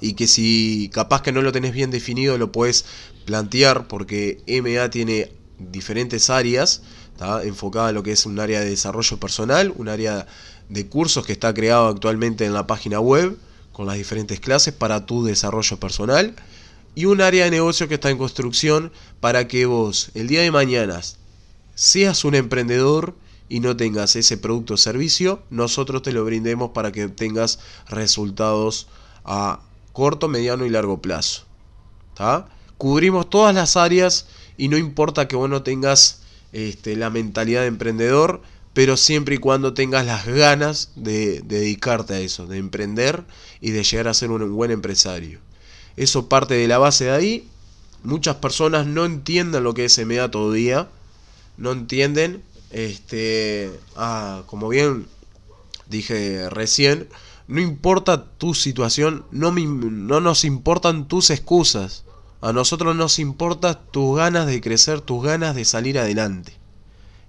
y 0.00 0.14
que 0.14 0.26
si 0.26 0.90
capaz 0.92 1.22
que 1.22 1.32
no 1.32 1.42
lo 1.42 1.52
tenés 1.52 1.72
bien 1.72 1.90
definido 1.90 2.36
lo 2.36 2.52
puedes 2.52 2.84
plantear 3.24 3.88
porque 3.88 4.42
MA 4.46 4.90
tiene 4.90 5.32
diferentes 5.70 6.30
áreas, 6.30 6.82
enfocada 7.44 7.90
en 7.90 7.94
lo 7.94 8.02
que 8.02 8.12
es 8.12 8.26
un 8.26 8.40
área 8.40 8.60
de 8.60 8.70
desarrollo 8.70 9.18
personal, 9.18 9.72
un 9.76 9.88
área 9.88 10.26
de 10.68 10.86
cursos 10.88 11.24
que 11.24 11.32
está 11.32 11.54
creado 11.54 11.88
actualmente 11.88 12.44
en 12.44 12.54
la 12.54 12.66
página 12.66 12.98
web 12.98 13.36
con 13.72 13.86
las 13.86 13.96
diferentes 13.96 14.40
clases 14.40 14.74
para 14.74 15.06
tu 15.06 15.24
desarrollo 15.24 15.78
personal 15.78 16.34
y 16.94 17.06
un 17.06 17.20
área 17.20 17.44
de 17.44 17.50
negocio 17.50 17.88
que 17.88 17.94
está 17.94 18.10
en 18.10 18.18
construcción 18.18 18.92
para 19.20 19.48
que 19.48 19.66
vos 19.66 20.10
el 20.14 20.28
día 20.28 20.42
de 20.42 20.50
mañana 20.50 21.00
seas 21.74 22.24
un 22.24 22.34
emprendedor 22.34 23.14
y 23.48 23.60
no 23.60 23.76
tengas 23.76 24.16
ese 24.16 24.38
producto 24.38 24.74
o 24.74 24.76
servicio, 24.78 25.42
nosotros 25.50 26.02
te 26.02 26.12
lo 26.12 26.24
brindemos 26.24 26.70
para 26.70 26.90
que 26.90 27.08
tengas 27.08 27.58
resultados 27.88 28.88
a 29.24 29.60
corto, 29.92 30.28
mediano 30.28 30.64
y 30.64 30.70
largo 30.70 31.02
plazo. 31.02 31.44
Cubrimos 32.78 33.28
todas 33.28 33.54
las 33.54 33.76
áreas 33.76 34.26
y 34.62 34.68
no 34.68 34.78
importa 34.78 35.26
que 35.26 35.34
vos 35.34 35.50
no 35.50 35.64
tengas 35.64 36.20
este, 36.52 36.94
la 36.94 37.10
mentalidad 37.10 37.62
de 37.62 37.66
emprendedor, 37.66 38.42
pero 38.72 38.96
siempre 38.96 39.34
y 39.34 39.38
cuando 39.38 39.74
tengas 39.74 40.06
las 40.06 40.24
ganas 40.24 40.92
de, 40.94 41.40
dedicarte 41.40 42.14
a 42.14 42.20
eso, 42.20 42.46
de 42.46 42.58
emprender 42.58 43.24
y 43.60 43.72
de 43.72 43.82
llegar 43.82 44.06
a 44.06 44.14
ser 44.14 44.30
un 44.30 44.54
buen 44.54 44.70
empresario. 44.70 45.40
Eso 45.96 46.28
parte 46.28 46.54
de 46.54 46.68
la 46.68 46.78
base 46.78 47.06
de 47.06 47.10
ahí. 47.10 47.48
Muchas 48.04 48.36
personas 48.36 48.86
no 48.86 49.04
entienden 49.04 49.64
lo 49.64 49.74
que 49.74 49.86
es 49.86 49.98
MA 50.06 50.30
todavía, 50.30 50.88
no 51.56 51.72
entienden 51.72 52.44
este, 52.70 53.68
ah, 53.96 54.44
como 54.46 54.68
bien 54.68 55.08
dije 55.88 56.48
recién, 56.50 57.08
no 57.48 57.60
importa 57.60 58.26
tu 58.38 58.54
situación, 58.54 59.24
no, 59.32 59.50
no 59.50 60.20
nos 60.20 60.44
importan 60.44 61.08
tus 61.08 61.30
excusas. 61.30 62.04
A 62.42 62.52
nosotros 62.52 62.96
nos 62.96 63.20
importa 63.20 63.80
tus 63.80 64.16
ganas 64.16 64.46
de 64.46 64.60
crecer, 64.60 65.00
tus 65.00 65.24
ganas 65.24 65.54
de 65.54 65.64
salir 65.64 65.98
adelante. 65.98 66.52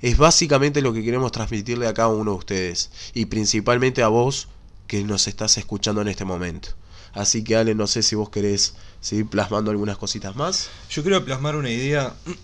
Es 0.02 0.18
básicamente 0.18 0.82
lo 0.82 0.92
que 0.92 1.04
queremos 1.04 1.32
transmitirle 1.32 1.88
a 1.88 1.94
cada 1.94 2.10
uno 2.10 2.32
de 2.32 2.38
ustedes. 2.38 2.90
Y 3.14 3.28
principalmente 3.28 4.02
a 4.02 4.08
vos 4.08 4.48
que 4.88 5.04
nos 5.04 5.28
estás 5.28 5.58
escuchando 5.60 6.02
en 6.02 6.08
este 6.08 6.26
momento. 6.26 6.70
Así 7.14 7.44
que 7.44 7.56
Ale, 7.56 7.76
no 7.76 7.86
sé 7.86 8.02
si 8.02 8.16
vos 8.16 8.30
querés 8.30 8.74
seguir 9.02 9.28
plasmando 9.28 9.70
algunas 9.70 9.98
cositas 9.98 10.36
más. 10.36 10.70
Yo 10.90 11.04
quiero 11.04 11.24
plasmar 11.24 11.56
una 11.56 11.70
idea 11.70 12.16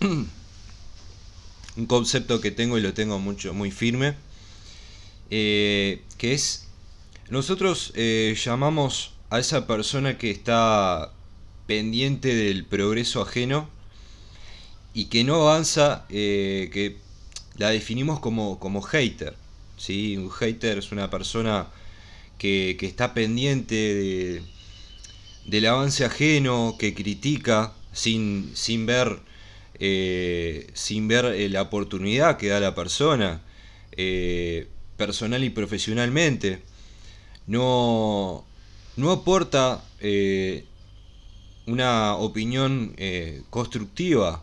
un 1.76 1.86
concepto 1.86 2.40
que 2.40 2.52
tengo 2.52 2.78
y 2.78 2.82
lo 2.82 2.94
tengo 2.94 3.18
mucho, 3.18 3.52
muy 3.52 3.72
firme, 3.72 4.14
eh, 5.30 6.02
que 6.18 6.34
es, 6.34 6.68
nosotros 7.30 7.92
eh, 7.96 8.36
llamamos 8.44 9.14
a 9.30 9.40
esa 9.40 9.66
persona 9.66 10.18
que 10.18 10.30
está 10.30 11.12
pendiente 11.70 12.34
del 12.34 12.64
progreso 12.64 13.22
ajeno 13.22 13.68
y 14.92 15.04
que 15.04 15.22
no 15.22 15.36
avanza, 15.36 16.04
eh, 16.08 16.68
que 16.72 16.96
la 17.58 17.70
definimos 17.70 18.18
como, 18.18 18.58
como 18.58 18.82
hater. 18.82 19.36
¿sí? 19.76 20.16
Un 20.16 20.32
hater 20.32 20.78
es 20.78 20.90
una 20.90 21.10
persona 21.10 21.68
que, 22.38 22.76
que 22.76 22.86
está 22.86 23.14
pendiente 23.14 23.76
de, 23.76 24.42
del 25.46 25.66
avance 25.66 26.04
ajeno, 26.04 26.74
que 26.76 26.92
critica 26.92 27.72
sin, 27.92 28.50
sin 28.54 28.84
ver 28.84 29.20
eh, 29.78 30.66
sin 30.74 31.06
ver 31.06 31.26
eh, 31.26 31.48
la 31.48 31.62
oportunidad 31.62 32.36
que 32.36 32.48
da 32.48 32.58
la 32.58 32.74
persona, 32.74 33.42
personal 34.96 35.44
y 35.44 35.50
profesionalmente. 35.50 36.62
No, 37.46 38.44
no 38.96 39.12
aporta 39.12 39.84
una 41.70 42.14
opinión 42.16 42.94
constructiva, 43.50 44.42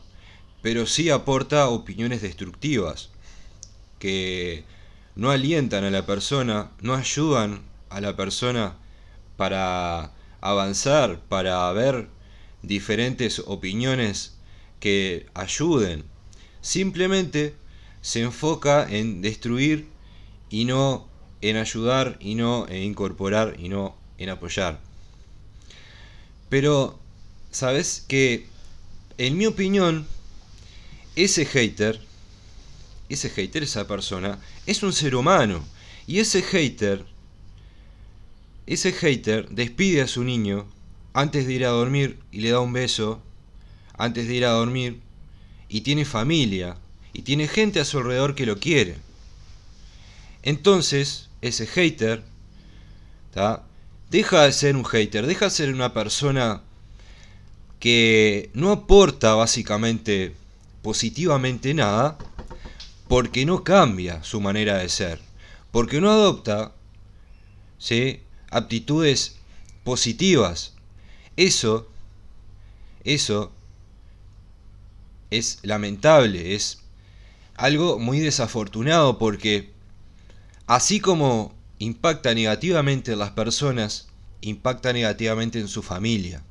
pero 0.62 0.86
sí 0.86 1.10
aporta 1.10 1.70
opiniones 1.70 2.22
destructivas, 2.22 3.10
que 4.00 4.64
no 5.16 5.32
alientan 5.32 5.84
a 5.84 5.92
la 5.92 6.06
persona, 6.06 6.72
no 6.82 6.96
ayudan 6.96 7.62
a 7.90 8.02
la 8.02 8.16
persona 8.16 8.76
para 9.36 10.12
avanzar, 10.42 11.20
para 11.28 11.72
ver 11.74 12.08
diferentes 12.62 13.40
opiniones 13.46 14.36
que 14.80 15.26
ayuden. 15.34 16.04
Simplemente 16.62 17.56
se 18.02 18.22
enfoca 18.22 18.88
en 18.90 19.22
destruir 19.22 19.88
y 20.50 20.66
no 20.66 21.08
en 21.42 21.58
ayudar 21.58 22.18
y 22.20 22.36
no 22.36 22.68
en 22.68 22.84
incorporar 22.84 23.56
y 23.60 23.70
no 23.70 23.96
en 24.18 24.30
apoyar. 24.30 24.80
Pero, 26.50 27.00
¿sabes 27.52 28.04
que 28.08 28.48
En 29.18 29.36
mi 29.36 29.48
opinión, 29.48 30.06
ese 31.16 31.46
hater, 31.46 32.00
ese 33.10 33.32
hater, 33.32 33.64
esa 33.64 33.88
persona, 33.88 34.40
es 34.68 34.84
un 34.84 34.94
ser 34.94 35.16
humano. 35.16 35.64
Y 36.06 36.20
ese 36.20 36.44
hater, 36.44 37.04
ese 38.68 38.92
hater 38.92 39.50
despide 39.50 40.02
a 40.02 40.08
su 40.08 40.24
niño 40.24 40.68
antes 41.14 41.48
de 41.48 41.54
ir 41.54 41.66
a 41.66 41.70
dormir 41.70 42.20
y 42.32 42.42
le 42.42 42.52
da 42.52 42.60
un 42.60 42.74
beso 42.74 43.24
antes 43.98 44.28
de 44.28 44.36
ir 44.36 44.46
a 44.46 44.52
dormir 44.52 45.02
y 45.68 45.82
tiene 45.82 46.06
familia 46.06 46.78
y 47.12 47.24
tiene 47.24 47.48
gente 47.48 47.80
a 47.80 47.86
su 47.86 47.98
alrededor 47.98 48.36
que 48.36 48.46
lo 48.46 48.60
quiere. 48.60 48.98
Entonces, 50.44 51.30
ese 51.42 51.66
hater 51.66 52.24
deja 54.12 54.44
de 54.44 54.52
ser 54.52 54.76
un 54.76 54.86
hater, 54.86 55.26
deja 55.26 55.46
de 55.46 55.52
ser 55.52 55.74
una 55.74 55.94
persona 55.94 56.62
que 57.80 58.50
no 58.54 58.72
aporta 58.72 59.36
básicamente 59.36 60.36
positivamente 60.82 61.74
nada 61.74 62.18
porque 63.08 63.46
no 63.46 63.64
cambia 63.64 64.24
su 64.24 64.42
manera 64.42 64.78
de 64.78 64.90
ser, 64.90 65.20
porque 65.72 66.02
no 66.02 66.12
adopta 66.12 66.74
¿sí? 67.78 68.22
aptitudes 68.50 69.38
positivas. 69.84 70.74
Eso, 71.36 71.88
eso 73.04 73.52
es 75.30 75.60
lamentable, 75.64 76.56
es 76.56 76.80
algo 77.56 78.00
muy 78.00 78.20
desafortunado 78.20 79.18
porque 79.18 79.72
así 80.66 81.00
como 81.00 81.54
impacta 81.80 82.34
negativamente 82.34 83.14
en 83.14 83.20
las 83.20 83.32
personas, 83.32 84.08
impacta 84.42 84.94
negativamente 84.94 85.60
en 85.60 85.68
su 85.68 85.84
familia, 85.84 86.44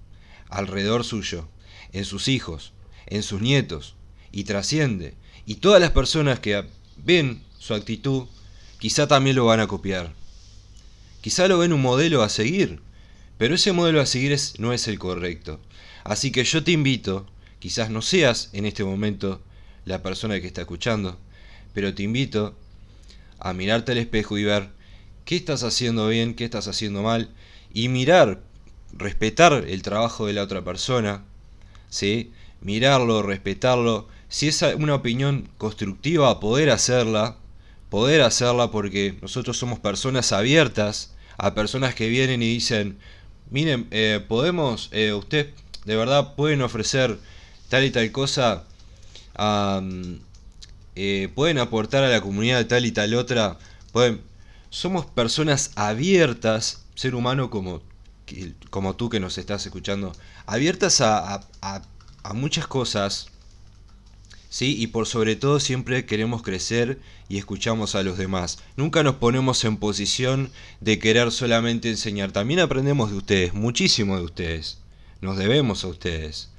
alrededor 0.48 1.04
suyo, 1.04 1.48
en 1.92 2.04
sus 2.04 2.28
hijos, 2.28 2.72
en 3.06 3.22
sus 3.22 3.40
nietos, 3.40 3.94
y 4.32 4.44
trasciende. 4.44 5.14
Y 5.46 5.56
todas 5.56 5.80
las 5.80 5.90
personas 5.90 6.40
que 6.40 6.64
ven 6.96 7.42
su 7.58 7.74
actitud, 7.74 8.26
quizá 8.78 9.06
también 9.06 9.36
lo 9.36 9.46
van 9.46 9.60
a 9.60 9.66
copiar. 9.66 10.12
Quizá 11.20 11.48
lo 11.48 11.58
ven 11.58 11.72
un 11.72 11.82
modelo 11.82 12.22
a 12.22 12.28
seguir, 12.28 12.80
pero 13.38 13.54
ese 13.54 13.72
modelo 13.72 14.00
a 14.00 14.06
seguir 14.06 14.38
no 14.58 14.72
es 14.72 14.88
el 14.88 14.98
correcto. 14.98 15.60
Así 16.04 16.30
que 16.30 16.44
yo 16.44 16.62
te 16.62 16.72
invito, 16.72 17.26
quizás 17.58 17.90
no 17.90 18.02
seas 18.02 18.50
en 18.52 18.66
este 18.66 18.84
momento 18.84 19.42
la 19.84 20.02
persona 20.02 20.40
que 20.40 20.46
está 20.46 20.62
escuchando, 20.62 21.18
pero 21.74 21.94
te 21.94 22.02
invito 22.02 22.56
a 23.38 23.52
mirarte 23.52 23.92
al 23.92 23.98
espejo 23.98 24.38
y 24.38 24.44
ver 24.44 24.70
qué 25.24 25.36
estás 25.36 25.62
haciendo 25.62 26.08
bien, 26.08 26.34
qué 26.34 26.44
estás 26.44 26.68
haciendo 26.68 27.02
mal, 27.02 27.30
y 27.72 27.88
mirar, 27.88 28.40
respetar 28.92 29.52
el 29.52 29.82
trabajo 29.82 30.26
de 30.26 30.32
la 30.32 30.42
otra 30.42 30.62
persona, 30.62 31.24
¿sí? 31.88 32.32
mirarlo, 32.60 33.22
respetarlo, 33.22 34.08
si 34.28 34.48
es 34.48 34.62
una 34.62 34.94
opinión 34.94 35.48
constructiva, 35.56 36.40
poder 36.40 36.70
hacerla, 36.70 37.36
poder 37.90 38.22
hacerla 38.22 38.70
porque 38.70 39.16
nosotros 39.22 39.56
somos 39.56 39.78
personas 39.78 40.32
abiertas 40.32 41.14
a 41.38 41.54
personas 41.54 41.94
que 41.94 42.08
vienen 42.08 42.42
y 42.42 42.48
dicen, 42.48 42.98
miren, 43.50 43.86
eh, 43.90 44.24
podemos, 44.26 44.88
eh, 44.92 45.12
usted 45.12 45.50
de 45.84 45.96
verdad 45.96 46.34
pueden 46.34 46.62
ofrecer 46.62 47.18
tal 47.68 47.84
y 47.84 47.90
tal 47.90 48.10
cosa, 48.10 48.64
eh, 50.96 51.28
pueden 51.34 51.58
aportar 51.58 52.02
a 52.04 52.08
la 52.08 52.20
comunidad 52.20 52.66
tal 52.66 52.86
y 52.86 52.92
tal 52.92 53.14
otra, 53.14 53.58
pueden, 53.92 54.20
somos 54.70 55.06
personas 55.06 55.70
abiertas, 55.76 56.84
ser 56.94 57.14
humano 57.14 57.50
como, 57.50 57.82
como 58.70 58.96
tú 58.96 59.08
que 59.08 59.20
nos 59.20 59.38
estás 59.38 59.64
escuchando, 59.66 60.12
abiertas 60.46 61.00
a, 61.00 61.46
a, 61.60 61.82
muchas 62.34 62.66
cosas, 62.66 63.28
¿sí? 64.48 64.76
Y 64.80 64.88
por 64.88 65.06
sobre 65.06 65.36
todo 65.36 65.60
siempre 65.60 66.06
queremos 66.06 66.42
crecer 66.42 67.00
y 67.28 67.38
escuchamos 67.38 67.94
a 67.94 68.02
los 68.02 68.18
demás. 68.18 68.58
Nunca 68.76 69.02
nos 69.02 69.16
ponemos 69.16 69.64
en 69.64 69.76
posición 69.76 70.50
de 70.80 70.98
querer 70.98 71.30
solamente 71.30 71.88
enseñar. 71.88 72.32
También 72.32 72.60
aprendemos 72.60 73.10
de 73.10 73.16
ustedes, 73.16 73.54
muchísimo 73.54 74.16
de 74.16 74.24
ustedes. 74.24 74.78
Nos 75.20 75.36
debemos 75.36 75.84
a 75.84 75.88
ustedes. 75.88 76.50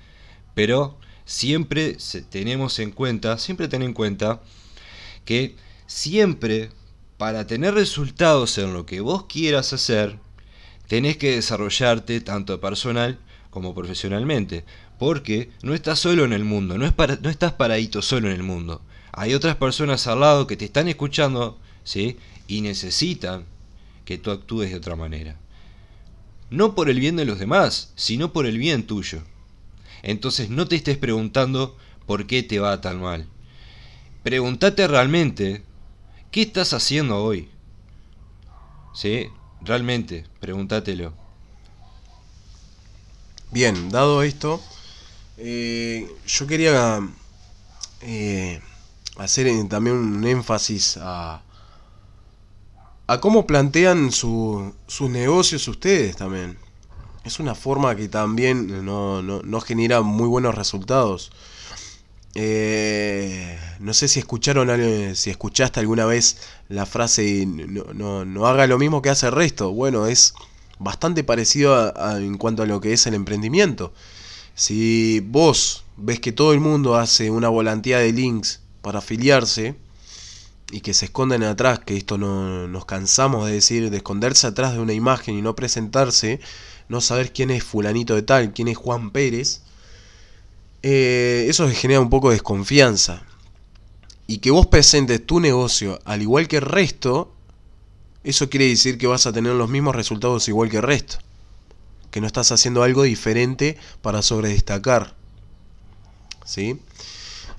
Pero 0.55 0.97
siempre 1.25 1.97
tenemos 2.29 2.79
en 2.79 2.91
cuenta, 2.91 3.37
siempre 3.37 3.67
ten 3.67 3.83
en 3.83 3.93
cuenta 3.93 4.41
que 5.25 5.55
siempre 5.85 6.71
para 7.17 7.47
tener 7.47 7.73
resultados 7.73 8.57
en 8.57 8.73
lo 8.73 8.85
que 8.85 9.01
vos 9.01 9.25
quieras 9.25 9.73
hacer, 9.73 10.17
tenés 10.87 11.17
que 11.17 11.35
desarrollarte 11.35 12.21
tanto 12.21 12.59
personal 12.59 13.19
como 13.49 13.75
profesionalmente. 13.75 14.65
Porque 14.99 15.51
no 15.61 15.73
estás 15.73 15.99
solo 15.99 16.25
en 16.25 16.33
el 16.33 16.43
mundo, 16.43 16.77
no, 16.77 16.85
estás 16.85 17.53
paradito 17.53 18.01
solo 18.01 18.29
en 18.29 18.35
el 18.35 18.43
mundo. 18.43 18.81
Hay 19.11 19.33
otras 19.33 19.55
personas 19.55 20.07
al 20.07 20.21
lado 20.21 20.47
que 20.47 20.57
te 20.57 20.65
están 20.65 20.87
escuchando, 20.87 21.59
¿sí? 21.83 22.17
Y 22.47 22.61
necesitan 22.61 23.45
que 24.05 24.17
tú 24.17 24.31
actúes 24.31 24.71
de 24.71 24.77
otra 24.77 24.95
manera. 24.95 25.37
No 26.49 26.75
por 26.75 26.89
el 26.89 26.99
bien 26.99 27.15
de 27.15 27.25
los 27.25 27.39
demás, 27.39 27.91
sino 27.95 28.31
por 28.31 28.45
el 28.45 28.57
bien 28.57 28.87
tuyo. 28.87 29.21
Entonces 30.01 30.49
no 30.49 30.67
te 30.67 30.75
estés 30.75 30.97
preguntando 30.97 31.77
por 32.05 32.25
qué 32.25 32.41
te 32.41 32.59
va 32.59 32.79
tan 32.81 33.01
mal. 33.01 33.27
Pregúntate 34.23 34.87
realmente, 34.87 35.63
¿qué 36.31 36.43
estás 36.43 36.73
haciendo 36.73 37.17
hoy? 37.17 37.49
¿Sí? 38.93 39.27
Realmente, 39.61 40.25
pregúntatelo. 40.39 41.13
Bien, 43.51 43.89
dado 43.89 44.23
esto, 44.23 44.61
eh, 45.37 46.07
yo 46.25 46.47
quería 46.47 46.99
eh, 48.01 48.61
hacer 49.17 49.47
también 49.69 49.95
un 49.95 50.25
énfasis 50.25 50.97
a, 51.01 51.41
a 53.07 53.19
cómo 53.21 53.47
plantean 53.47 54.11
sus 54.11 54.73
negocios 55.09 55.67
ustedes 55.67 56.17
también. 56.17 56.57
Es 57.23 57.39
una 57.39 57.55
forma 57.55 57.95
que 57.95 58.07
también 58.07 58.85
no, 58.85 59.61
genera 59.61 60.01
muy 60.01 60.27
buenos 60.27 60.55
resultados. 60.55 61.31
Eh, 62.39 63.57
no 63.79 63.95
sé 63.95 64.07
si 64.07 64.19
escucharon 64.19 64.69
si 65.15 65.31
escuchaste 65.31 65.79
alguna 65.79 66.05
vez 66.05 66.37
la 66.69 66.85
frase 66.85 67.47
no, 67.47 68.25
no, 68.25 68.45
haga 68.45 68.67
lo 68.67 68.77
mismo 68.77 69.01
que 69.01 69.09
hace 69.09 69.25
el 69.25 69.31
resto. 69.31 69.71
Bueno, 69.71 70.05
es 70.05 70.35
bastante 70.77 71.23
parecido 71.23 71.91
en 72.15 72.37
cuanto 72.37 72.61
a 72.61 72.67
lo 72.67 72.79
que 72.79 72.93
es 72.93 73.07
el 73.07 73.15
emprendimiento. 73.15 73.91
Si 74.53 75.19
vos 75.21 75.83
ves 75.97 76.19
que 76.19 76.31
todo 76.31 76.53
el 76.53 76.59
mundo 76.59 76.95
hace 76.95 77.31
una 77.31 77.49
volantía 77.49 77.97
de 77.97 78.13
links 78.13 78.59
para 78.83 78.99
afiliarse 78.99 79.75
y 80.69 80.81
que 80.81 80.93
se 80.93 81.05
esconden 81.05 81.41
atrás, 81.41 81.79
que 81.79 81.97
esto 81.97 82.19
no 82.19 82.67
nos 82.67 82.85
cansamos 82.85 83.47
de 83.47 83.53
decir, 83.53 83.89
de 83.89 83.97
esconderse 83.97 84.45
atrás 84.45 84.73
de 84.73 84.79
una 84.79 84.93
imagen 84.93 85.35
y 85.35 85.41
no 85.41 85.55
presentarse, 85.55 86.39
no 86.87 87.01
saber 87.01 87.33
quién 87.33 87.49
es 87.49 87.63
fulanito 87.63 88.13
de 88.13 88.21
tal, 88.21 88.53
quién 88.53 88.67
es 88.67 88.77
Juan 88.77 89.09
Pérez, 89.09 89.63
eh, 90.83 91.45
eso 91.49 91.69
genera 91.69 91.99
un 91.99 92.09
poco 92.09 92.29
de 92.29 92.35
desconfianza. 92.35 93.23
Y 94.27 94.39
que 94.39 94.51
vos 94.51 94.67
presentes 94.67 95.25
tu 95.25 95.39
negocio 95.39 95.99
al 96.05 96.21
igual 96.21 96.47
que 96.47 96.57
el 96.57 96.63
resto, 96.63 97.33
eso 98.23 98.49
quiere 98.49 98.67
decir 98.67 98.97
que 98.97 99.07
vas 99.07 99.25
a 99.25 99.33
tener 99.33 99.53
los 99.53 99.69
mismos 99.69 99.95
resultados 99.95 100.47
igual 100.49 100.69
que 100.69 100.77
el 100.77 100.83
resto 100.83 101.19
que 102.11 102.21
no 102.21 102.27
estás 102.27 102.51
haciendo 102.51 102.83
algo 102.83 103.03
diferente 103.03 103.77
para 104.01 104.21
sobredestacar. 104.21 105.13
¿Sí? 106.45 106.79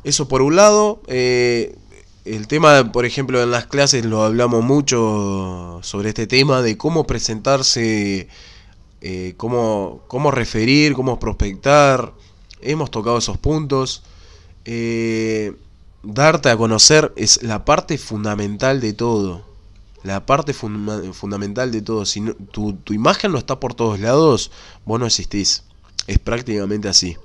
Eso 0.04 0.28
por 0.28 0.42
un 0.42 0.56
lado. 0.56 1.02
Eh, 1.06 1.76
el 2.24 2.46
tema, 2.46 2.92
por 2.92 3.04
ejemplo, 3.06 3.42
en 3.42 3.50
las 3.50 3.66
clases 3.66 4.04
lo 4.04 4.24
hablamos 4.24 4.64
mucho 4.64 5.80
sobre 5.82 6.10
este 6.10 6.26
tema 6.26 6.62
de 6.62 6.76
cómo 6.76 7.06
presentarse, 7.06 8.28
eh, 9.00 9.34
cómo, 9.36 10.02
cómo, 10.08 10.30
referir, 10.30 10.94
cómo 10.94 11.18
prospectar. 11.18 12.12
Hemos 12.60 12.90
tocado 12.90 13.18
esos 13.18 13.38
puntos. 13.38 14.02
Eh, 14.64 15.56
darte 16.02 16.50
a 16.50 16.56
conocer 16.56 17.12
es 17.16 17.42
la 17.42 17.64
parte 17.64 17.98
fundamental 17.98 18.80
de 18.80 18.92
todo 18.92 19.48
la 20.02 20.24
parte 20.26 20.54
fundamental 20.54 21.70
de 21.70 21.82
todo. 21.82 22.06
Si 22.06 22.22
tu, 22.52 22.78
imagen 22.88 23.32
no 23.32 23.38
está 23.38 23.60
por 23.60 23.74
todos 23.74 24.00
lados, 24.00 24.50
vos 24.84 25.00
no 25.00 25.06
existís. 25.06 25.64
Es 26.06 26.18
prácticamente 26.18 26.88
así. 26.88 27.16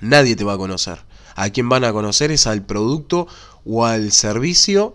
Nadie 0.00 0.36
te 0.36 0.44
va 0.44 0.54
a 0.54 0.58
conocer. 0.58 0.98
A 1.34 1.50
quien 1.50 1.68
van 1.68 1.84
a 1.84 1.92
conocer 1.92 2.30
es 2.30 2.46
al 2.46 2.64
producto 2.64 3.26
o 3.64 3.86
al 3.86 4.12
servicio 4.12 4.94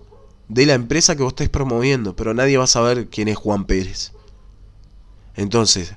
de 0.49 0.65
la 0.65 0.73
empresa 0.73 1.15
que 1.15 1.23
vos 1.23 1.31
estés 1.31 1.49
promoviendo, 1.49 2.15
pero 2.15 2.33
nadie 2.33 2.57
va 2.57 2.65
a 2.65 2.67
saber 2.67 3.07
quién 3.07 3.27
es 3.27 3.37
Juan 3.37 3.65
Pérez. 3.65 4.11
Entonces, 5.35 5.95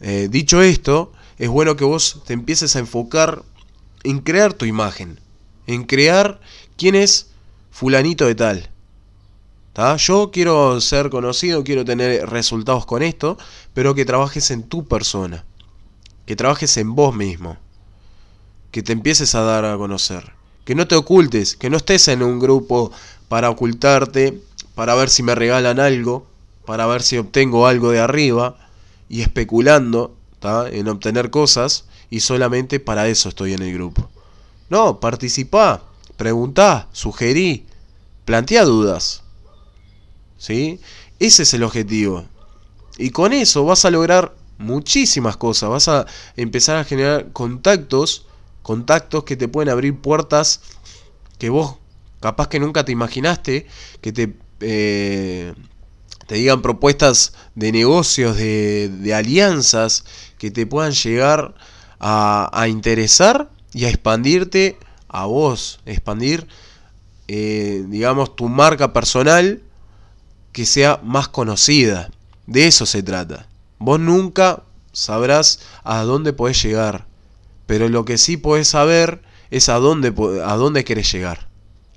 eh, 0.00 0.28
dicho 0.30 0.62
esto, 0.62 1.12
es 1.38 1.48
bueno 1.48 1.76
que 1.76 1.84
vos 1.84 2.22
te 2.26 2.32
empieces 2.32 2.76
a 2.76 2.80
enfocar 2.80 3.42
en 4.04 4.20
crear 4.20 4.54
tu 4.54 4.64
imagen, 4.64 5.20
en 5.66 5.84
crear 5.84 6.40
quién 6.76 6.94
es 6.94 7.28
fulanito 7.70 8.26
de 8.26 8.34
tal 8.34 8.70
yo 9.98 10.30
quiero 10.32 10.80
ser 10.80 11.10
conocido, 11.10 11.62
quiero 11.62 11.84
tener 11.84 12.28
resultados 12.30 12.86
con 12.86 13.02
esto, 13.02 13.36
pero 13.74 13.94
que 13.94 14.06
trabajes 14.06 14.50
en 14.50 14.62
tu 14.62 14.86
persona, 14.86 15.44
que 16.24 16.34
trabajes 16.34 16.76
en 16.78 16.94
vos 16.94 17.14
mismo, 17.14 17.58
que 18.70 18.82
te 18.82 18.92
empieces 18.92 19.34
a 19.34 19.42
dar 19.42 19.66
a 19.66 19.76
conocer, 19.76 20.32
que 20.64 20.74
no 20.74 20.88
te 20.88 20.94
ocultes, 20.94 21.56
que 21.56 21.68
no 21.68 21.76
estés 21.76 22.08
en 22.08 22.22
un 22.22 22.38
grupo 22.38 22.90
para 23.28 23.50
ocultarte, 23.50 24.40
para 24.74 24.94
ver 24.94 25.10
si 25.10 25.22
me 25.22 25.34
regalan 25.34 25.78
algo, 25.78 26.26
para 26.64 26.86
ver 26.86 27.02
si 27.02 27.18
obtengo 27.18 27.66
algo 27.66 27.90
de 27.90 28.00
arriba 28.00 28.56
y 29.10 29.20
especulando 29.20 30.15
en 30.70 30.88
obtener 30.88 31.30
cosas 31.30 31.84
y 32.10 32.20
solamente 32.20 32.80
para 32.80 33.08
eso 33.08 33.28
estoy 33.28 33.52
en 33.52 33.62
el 33.62 33.72
grupo. 33.72 34.08
No, 34.68 35.00
participa, 35.00 35.82
pregunta, 36.16 36.88
sugerí, 36.92 37.66
plantea 38.24 38.64
dudas. 38.64 39.22
¿sí? 40.38 40.80
Ese 41.18 41.42
es 41.44 41.54
el 41.54 41.62
objetivo. 41.62 42.24
Y 42.98 43.10
con 43.10 43.32
eso 43.32 43.64
vas 43.64 43.84
a 43.84 43.90
lograr 43.90 44.34
muchísimas 44.58 45.36
cosas, 45.36 45.68
vas 45.68 45.88
a 45.88 46.06
empezar 46.36 46.76
a 46.76 46.84
generar 46.84 47.32
contactos, 47.32 48.26
contactos 48.62 49.24
que 49.24 49.36
te 49.36 49.48
pueden 49.48 49.68
abrir 49.68 50.00
puertas 50.00 50.60
que 51.38 51.50
vos 51.50 51.76
Capaz 52.20 52.48
que 52.48 52.58
nunca 52.58 52.84
te 52.84 52.92
imaginaste 52.92 53.66
que 54.00 54.12
te, 54.12 54.34
eh, 54.60 55.54
te 56.26 56.36
digan 56.36 56.62
propuestas 56.62 57.32
de 57.54 57.72
negocios, 57.72 58.36
de, 58.36 58.88
de, 58.88 59.14
alianzas 59.14 60.04
que 60.38 60.50
te 60.50 60.66
puedan 60.66 60.92
llegar 60.92 61.54
a, 62.00 62.50
a, 62.52 62.68
interesar 62.68 63.50
y 63.72 63.84
a 63.84 63.88
expandirte 63.88 64.76
a 65.08 65.26
vos, 65.26 65.80
expandir, 65.86 66.46
eh, 67.28 67.84
digamos, 67.88 68.36
tu 68.36 68.48
marca 68.48 68.92
personal 68.92 69.62
que 70.52 70.66
sea 70.66 71.00
más 71.02 71.28
conocida. 71.28 72.10
De 72.46 72.66
eso 72.66 72.86
se 72.86 73.02
trata. 73.02 73.48
Vos 73.78 74.00
nunca 74.00 74.62
sabrás 74.92 75.60
a 75.84 76.02
dónde 76.02 76.32
podés 76.32 76.62
llegar, 76.62 77.06
pero 77.66 77.88
lo 77.88 78.04
que 78.04 78.18
sí 78.18 78.36
podés 78.36 78.68
saber 78.68 79.22
es 79.50 79.68
a 79.68 79.74
dónde, 79.74 80.08
a 80.44 80.54
dónde 80.56 80.84
querés 80.84 81.10
llegar. 81.12 81.48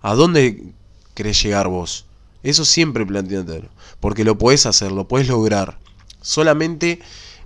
¿A 0.01 0.15
dónde 0.15 0.73
querés 1.13 1.41
llegar 1.41 1.67
vos? 1.67 2.05
Eso 2.43 2.63
siempre 2.65 3.05
planteátelo. 3.05 3.69
Porque 3.99 4.23
lo 4.23 4.37
podés 4.37 4.65
hacer, 4.65 4.91
lo 4.91 5.07
podés 5.07 5.27
lograr. 5.27 5.77
Solamente 6.21 6.99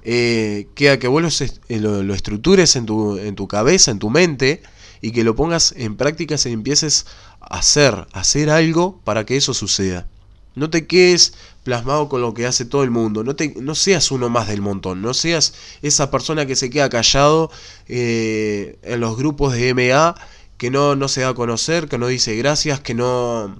eh, 0.03 0.67
queda 0.75 0.99
que 0.99 1.07
vos 1.07 1.21
lo, 1.21 1.29
eh, 1.69 1.79
lo, 1.79 2.13
estructures 2.13 2.75
en 2.75 2.85
tu, 2.85 3.17
en 3.17 3.35
tu 3.35 3.47
cabeza, 3.47 3.91
en 3.91 3.99
tu 3.99 4.09
mente, 4.09 4.61
y 5.01 5.11
que 5.11 5.23
lo 5.23 5.35
pongas 5.35 5.73
en 5.77 5.95
práctica 5.95 6.35
y 6.43 6.49
empieces 6.49 7.05
a 7.39 7.57
hacer, 7.59 7.93
a 7.93 8.19
hacer 8.19 8.49
algo 8.49 8.99
para 9.03 9.25
que 9.25 9.37
eso 9.37 9.53
suceda. 9.53 10.07
No 10.55 10.69
te 10.69 10.85
quedes 10.85 11.33
plasmado 11.63 12.09
con 12.09 12.21
lo 12.21 12.33
que 12.33 12.45
hace 12.45 12.65
todo 12.65 12.83
el 12.83 12.91
mundo. 12.91 13.23
No, 13.23 13.35
te, 13.35 13.53
no 13.59 13.75
seas 13.75 14.11
uno 14.11 14.29
más 14.29 14.47
del 14.47 14.61
montón. 14.61 15.01
No 15.01 15.13
seas 15.13 15.53
esa 15.81 16.11
persona 16.11 16.45
que 16.45 16.55
se 16.55 16.69
queda 16.69 16.89
callado 16.89 17.49
eh, 17.87 18.77
en 18.83 18.99
los 18.99 19.17
grupos 19.17 19.53
de 19.53 19.73
MA, 19.73 20.15
que 20.57 20.69
no, 20.69 20.95
no 20.95 21.07
se 21.07 21.21
da 21.21 21.29
a 21.29 21.33
conocer, 21.33 21.87
que 21.87 21.97
no 21.97 22.07
dice 22.07 22.35
gracias, 22.35 22.79
que 22.81 22.93
no, 22.93 23.55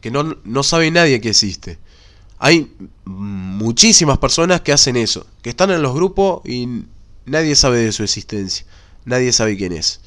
que 0.00 0.10
no, 0.10 0.36
no 0.44 0.62
sabe 0.62 0.90
nadie 0.90 1.20
que 1.20 1.30
existe. 1.30 1.78
Hay 2.44 2.70
muchísimas 3.06 4.18
personas 4.18 4.60
que 4.60 4.70
hacen 4.70 4.98
eso, 4.98 5.26
que 5.40 5.48
están 5.48 5.70
en 5.70 5.80
los 5.80 5.94
grupos 5.94 6.42
y 6.44 6.82
nadie 7.24 7.56
sabe 7.56 7.78
de 7.78 7.90
su 7.90 8.02
existencia. 8.02 8.66
Nadie 9.06 9.32
sabe 9.32 9.56
quién 9.56 9.72
es. 9.72 10.00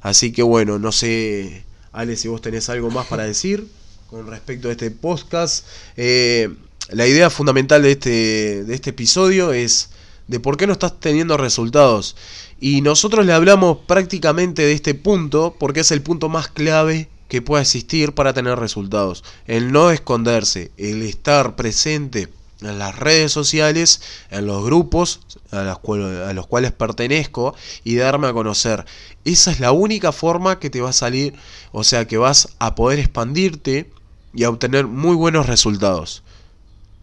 Así 0.00 0.32
que 0.32 0.42
bueno, 0.42 0.78
no 0.78 0.90
sé, 0.90 1.66
Ale, 1.92 2.16
si 2.16 2.28
vos 2.28 2.40
tenés 2.40 2.70
algo 2.70 2.90
más 2.90 3.08
para 3.08 3.24
decir 3.24 3.68
con 4.08 4.26
respecto 4.26 4.70
a 4.70 4.72
este 4.72 4.90
podcast. 4.90 5.66
Eh, 5.98 6.48
la 6.88 7.06
idea 7.06 7.28
fundamental 7.28 7.82
de 7.82 7.92
este, 7.92 8.64
de 8.64 8.74
este 8.74 8.88
episodio 8.88 9.52
es 9.52 9.90
de 10.28 10.40
por 10.40 10.56
qué 10.56 10.66
no 10.66 10.72
estás 10.72 10.98
teniendo 10.98 11.36
resultados. 11.36 12.16
Y 12.58 12.80
nosotros 12.80 13.26
le 13.26 13.34
hablamos 13.34 13.80
prácticamente 13.86 14.62
de 14.62 14.72
este 14.72 14.94
punto 14.94 15.56
porque 15.60 15.80
es 15.80 15.90
el 15.90 16.00
punto 16.00 16.30
más 16.30 16.48
clave 16.48 17.10
que 17.32 17.40
pueda 17.40 17.62
existir 17.62 18.12
para 18.12 18.34
tener 18.34 18.58
resultados. 18.58 19.24
El 19.46 19.72
no 19.72 19.90
esconderse, 19.90 20.70
el 20.76 21.00
estar 21.00 21.56
presente 21.56 22.28
en 22.60 22.78
las 22.78 22.98
redes 22.98 23.32
sociales, 23.32 24.02
en 24.28 24.44
los 24.44 24.62
grupos 24.62 25.20
a 25.50 25.62
los, 25.62 26.46
cuales, 26.46 26.72
pertenezco 26.72 27.54
y 27.84 27.96
darme 27.96 28.26
a 28.26 28.34
conocer. 28.34 28.84
Esa 29.24 29.50
es 29.50 29.60
la 29.60 29.72
única 29.72 30.12
forma 30.12 30.58
que 30.58 30.68
te 30.68 30.82
va 30.82 30.90
a 30.90 30.92
salir, 30.92 31.32
o 31.72 31.84
sea, 31.84 32.06
que 32.06 32.18
vas 32.18 32.50
a 32.58 32.74
poder 32.74 32.98
expandirte 32.98 33.90
y 34.34 34.44
a 34.44 34.50
obtener 34.50 34.86
muy 34.86 35.16
buenos 35.16 35.46
resultados. 35.46 36.22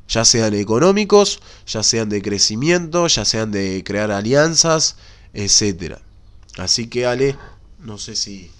Ya 0.09 0.25
sean 0.25 0.53
económicos, 0.53 1.41
ya 1.65 1.81
sean 1.81 2.09
de 2.09 2.21
crecimiento, 2.21 3.07
ya 3.07 3.25
sean 3.25 3.51
de 3.51 3.83
crear 3.83 4.11
alianzas, 4.11 4.95
etcétera. 5.33 5.99
Así 6.59 6.85
que 6.85 7.07
Ale, 7.07 7.35
no 7.79 7.97
sé 7.97 8.15
si... 8.15 8.51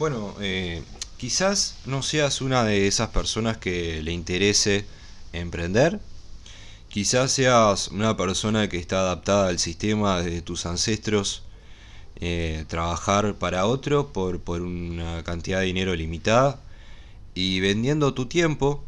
Bueno, 0.00 0.34
eh, 0.40 0.82
quizás 1.18 1.76
no 1.84 2.02
seas 2.02 2.40
una 2.40 2.64
de 2.64 2.86
esas 2.86 3.10
personas 3.10 3.58
que 3.58 4.00
le 4.02 4.12
interese 4.12 4.86
emprender. 5.34 6.00
Quizás 6.88 7.32
seas 7.32 7.88
una 7.88 8.16
persona 8.16 8.70
que 8.70 8.78
está 8.78 9.00
adaptada 9.00 9.48
al 9.48 9.58
sistema 9.58 10.22
de 10.22 10.40
tus 10.40 10.64
ancestros, 10.64 11.42
eh, 12.16 12.64
trabajar 12.68 13.34
para 13.34 13.66
otro 13.66 14.10
por, 14.10 14.40
por 14.40 14.62
una 14.62 15.22
cantidad 15.22 15.60
de 15.60 15.66
dinero 15.66 15.94
limitada 15.94 16.62
y 17.34 17.60
vendiendo 17.60 18.14
tu 18.14 18.24
tiempo, 18.24 18.82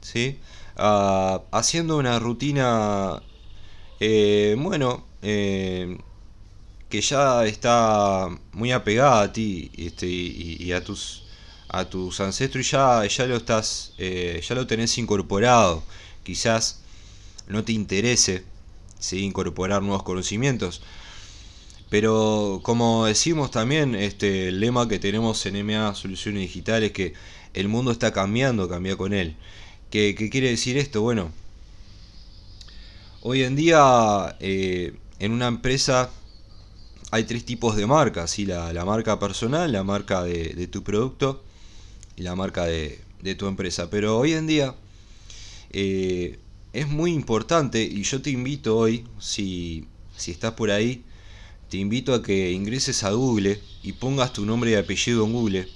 ¿sí? 0.00 0.38
Uh, 0.78 1.42
haciendo 1.52 1.98
una 1.98 2.18
rutina, 2.18 3.22
eh, 4.00 4.56
bueno, 4.58 5.04
eh, 5.20 5.98
que 6.88 7.00
ya 7.00 7.44
está 7.46 8.28
muy 8.52 8.72
apegada 8.72 9.22
a 9.22 9.32
ti 9.32 9.70
este, 9.76 10.06
y, 10.06 10.72
a 10.72 10.82
tus 10.84 11.24
a 11.68 11.84
tus 11.84 12.20
ancestros 12.20 12.66
y 12.66 12.70
ya, 12.70 13.04
ya 13.06 13.26
lo 13.26 13.36
estás 13.36 13.92
eh, 13.98 14.40
ya 14.46 14.54
lo 14.54 14.66
tenés 14.66 14.98
incorporado 14.98 15.82
quizás 16.22 16.80
no 17.48 17.64
te 17.64 17.72
interese 17.72 18.44
incorporar 19.12 19.82
nuevos 19.82 20.02
conocimientos 20.02 20.82
pero 21.88 22.60
como 22.62 23.06
decimos 23.06 23.50
también 23.50 23.94
este 23.94 24.48
el 24.48 24.60
lema 24.60 24.88
que 24.88 24.98
tenemos 24.98 25.44
en 25.46 25.66
MA 25.66 25.94
Soluciones 25.94 26.42
Digitales 26.42 26.92
que 26.92 27.14
el 27.54 27.68
mundo 27.68 27.90
está 27.90 28.12
cambiando, 28.12 28.68
cambia 28.68 28.96
con 28.96 29.12
él. 29.14 29.34
¿Qué, 29.90 30.14
¿Qué, 30.14 30.28
quiere 30.30 30.50
decir 30.50 30.76
esto? 30.76 31.00
Bueno, 31.00 31.32
hoy 33.22 33.44
en 33.44 33.56
día 33.56 34.36
eh, 34.40 34.94
en 35.18 35.32
una 35.32 35.46
empresa 35.46 36.10
hay 37.16 37.24
tres 37.24 37.44
tipos 37.44 37.76
de 37.76 37.86
marcas, 37.86 38.30
¿sí? 38.30 38.46
la, 38.46 38.84
marca 38.84 39.18
personal, 39.18 39.70
la 39.72 39.82
marca 39.82 40.22
de, 40.22 40.66
tu 40.68 40.82
producto 40.82 41.42
y 42.16 42.22
la 42.22 42.34
marca 42.34 42.64
de, 42.64 43.00
de 43.22 43.34
tu 43.34 43.46
empresa. 43.46 43.90
Pero 43.90 44.18
hoy 44.18 44.32
en 44.32 44.46
día 44.46 44.74
eh, 45.70 46.38
es 46.72 46.88
muy 46.88 47.12
importante 47.12 47.82
y 47.82 48.02
yo 48.02 48.22
te 48.22 48.30
invito 48.30 48.76
hoy, 48.76 49.04
si, 49.18 49.86
si 50.16 50.30
estás 50.30 50.52
por 50.52 50.70
ahí, 50.70 51.04
te 51.70 51.78
invito 51.78 52.14
a 52.14 52.22
que 52.22 52.52
ingreses 52.52 53.02
a 53.02 53.10
Google 53.10 53.60
y 53.82 53.92
pongas 53.92 54.32
tu 54.32 54.44
nombre 54.46 54.70
y 54.70 54.74
apellido 54.74 55.24
en 55.24 55.32
Google 55.32 55.68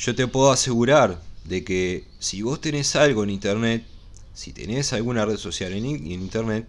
yo 0.00 0.14
te 0.14 0.26
puedo 0.26 0.50
asegurar 0.50 1.20
de 1.44 1.62
que 1.62 2.04
si 2.18 2.40
vos 2.40 2.58
tenés 2.58 2.96
algo 2.96 3.22
en 3.22 3.28
internet, 3.28 3.84
si 4.32 4.52
tenés 4.52 4.94
alguna 4.94 5.26
red 5.26 5.36
social 5.36 5.74
en, 5.74 5.84
en 5.84 6.12
internet, 6.12 6.66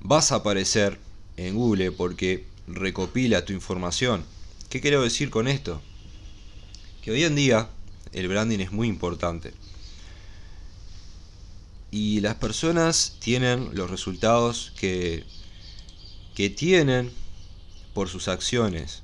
vas 0.00 0.32
a 0.32 0.36
aparecer 0.36 0.98
en 1.36 1.54
Google 1.54 1.92
porque 1.92 2.46
recopila 2.74 3.44
tu 3.44 3.52
información. 3.52 4.24
¿Qué 4.68 4.80
quiero 4.80 5.02
decir 5.02 5.30
con 5.30 5.48
esto? 5.48 5.80
Que 7.02 7.10
hoy 7.10 7.24
en 7.24 7.34
día 7.34 7.68
el 8.12 8.28
branding 8.28 8.60
es 8.60 8.72
muy 8.72 8.88
importante. 8.88 9.52
Y 11.90 12.20
las 12.20 12.36
personas 12.36 13.16
tienen 13.18 13.70
los 13.72 13.90
resultados 13.90 14.72
que, 14.78 15.24
que 16.34 16.50
tienen 16.50 17.10
por 17.94 18.08
sus 18.08 18.28
acciones. 18.28 19.02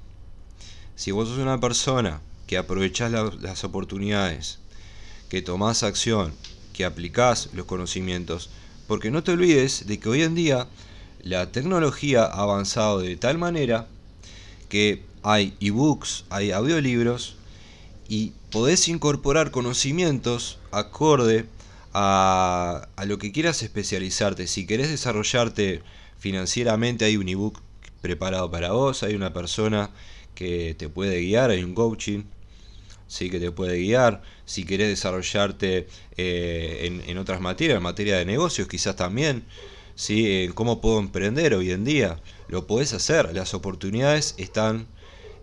Si 0.94 1.11
vos 1.11 1.29
sos 1.29 1.38
una 1.38 1.61
persona 1.61 2.20
que 2.46 2.57
aprovechás 2.57 3.11
la, 3.11 3.33
las 3.40 3.64
oportunidades, 3.64 4.61
que 5.29 5.42
tomás 5.42 5.83
acción, 5.83 6.33
que 6.72 6.85
aplicás 6.85 7.50
los 7.55 7.66
conocimientos, 7.66 8.50
porque 8.87 9.11
no 9.11 9.24
te 9.24 9.33
olvides 9.33 9.87
de 9.87 9.98
que 9.98 10.09
hoy 10.09 10.22
en 10.22 10.35
día 10.35 10.68
la 11.26 11.50
tecnología 11.50 12.22
ha 12.24 12.42
avanzado 12.42 13.00
de 13.00 13.16
tal 13.16 13.36
manera 13.36 13.88
que 14.68 15.02
hay 15.24 15.54
ebooks, 15.60 16.24
hay 16.30 16.52
audiolibros 16.52 17.34
y 18.08 18.32
podés 18.52 18.86
incorporar 18.86 19.50
conocimientos 19.50 20.60
acorde 20.70 21.46
a, 21.92 22.86
a, 22.94 23.04
lo 23.06 23.18
que 23.18 23.32
quieras 23.32 23.60
especializarte. 23.64 24.46
Si 24.46 24.66
querés 24.66 24.88
desarrollarte 24.88 25.82
financieramente, 26.18 27.04
hay 27.04 27.16
un 27.16 27.28
ebook 27.28 27.60
preparado 28.00 28.48
para 28.48 28.70
vos, 28.70 29.02
hay 29.02 29.16
una 29.16 29.32
persona 29.32 29.90
que 30.36 30.76
te 30.78 30.88
puede 30.88 31.20
guiar, 31.20 31.50
hay 31.50 31.64
un 31.64 31.74
coaching 31.74 32.22
¿sí? 33.08 33.30
que 33.30 33.40
te 33.40 33.50
puede 33.50 33.78
guiar. 33.78 34.22
Si 34.44 34.64
querés 34.64 34.88
desarrollarte 34.88 35.88
eh, 36.16 36.82
en, 36.82 37.02
en, 37.10 37.18
otras 37.18 37.40
materias, 37.40 37.78
en 37.78 37.82
materia 37.82 38.16
de 38.16 38.24
negocios 38.24 38.68
quizás 38.68 38.94
también, 38.94 39.44
¿sí? 39.96 40.44
en 40.44 40.52
cómo 40.52 40.80
puedo 40.80 41.00
emprender 41.00 41.54
hoy 41.54 41.72
en 41.72 41.85
día, 41.85 42.20
lo 42.48 42.68
podés 42.68 42.92
hacer, 42.92 43.35
las 43.35 43.54
oportunidades 43.54 44.37
están 44.38 44.87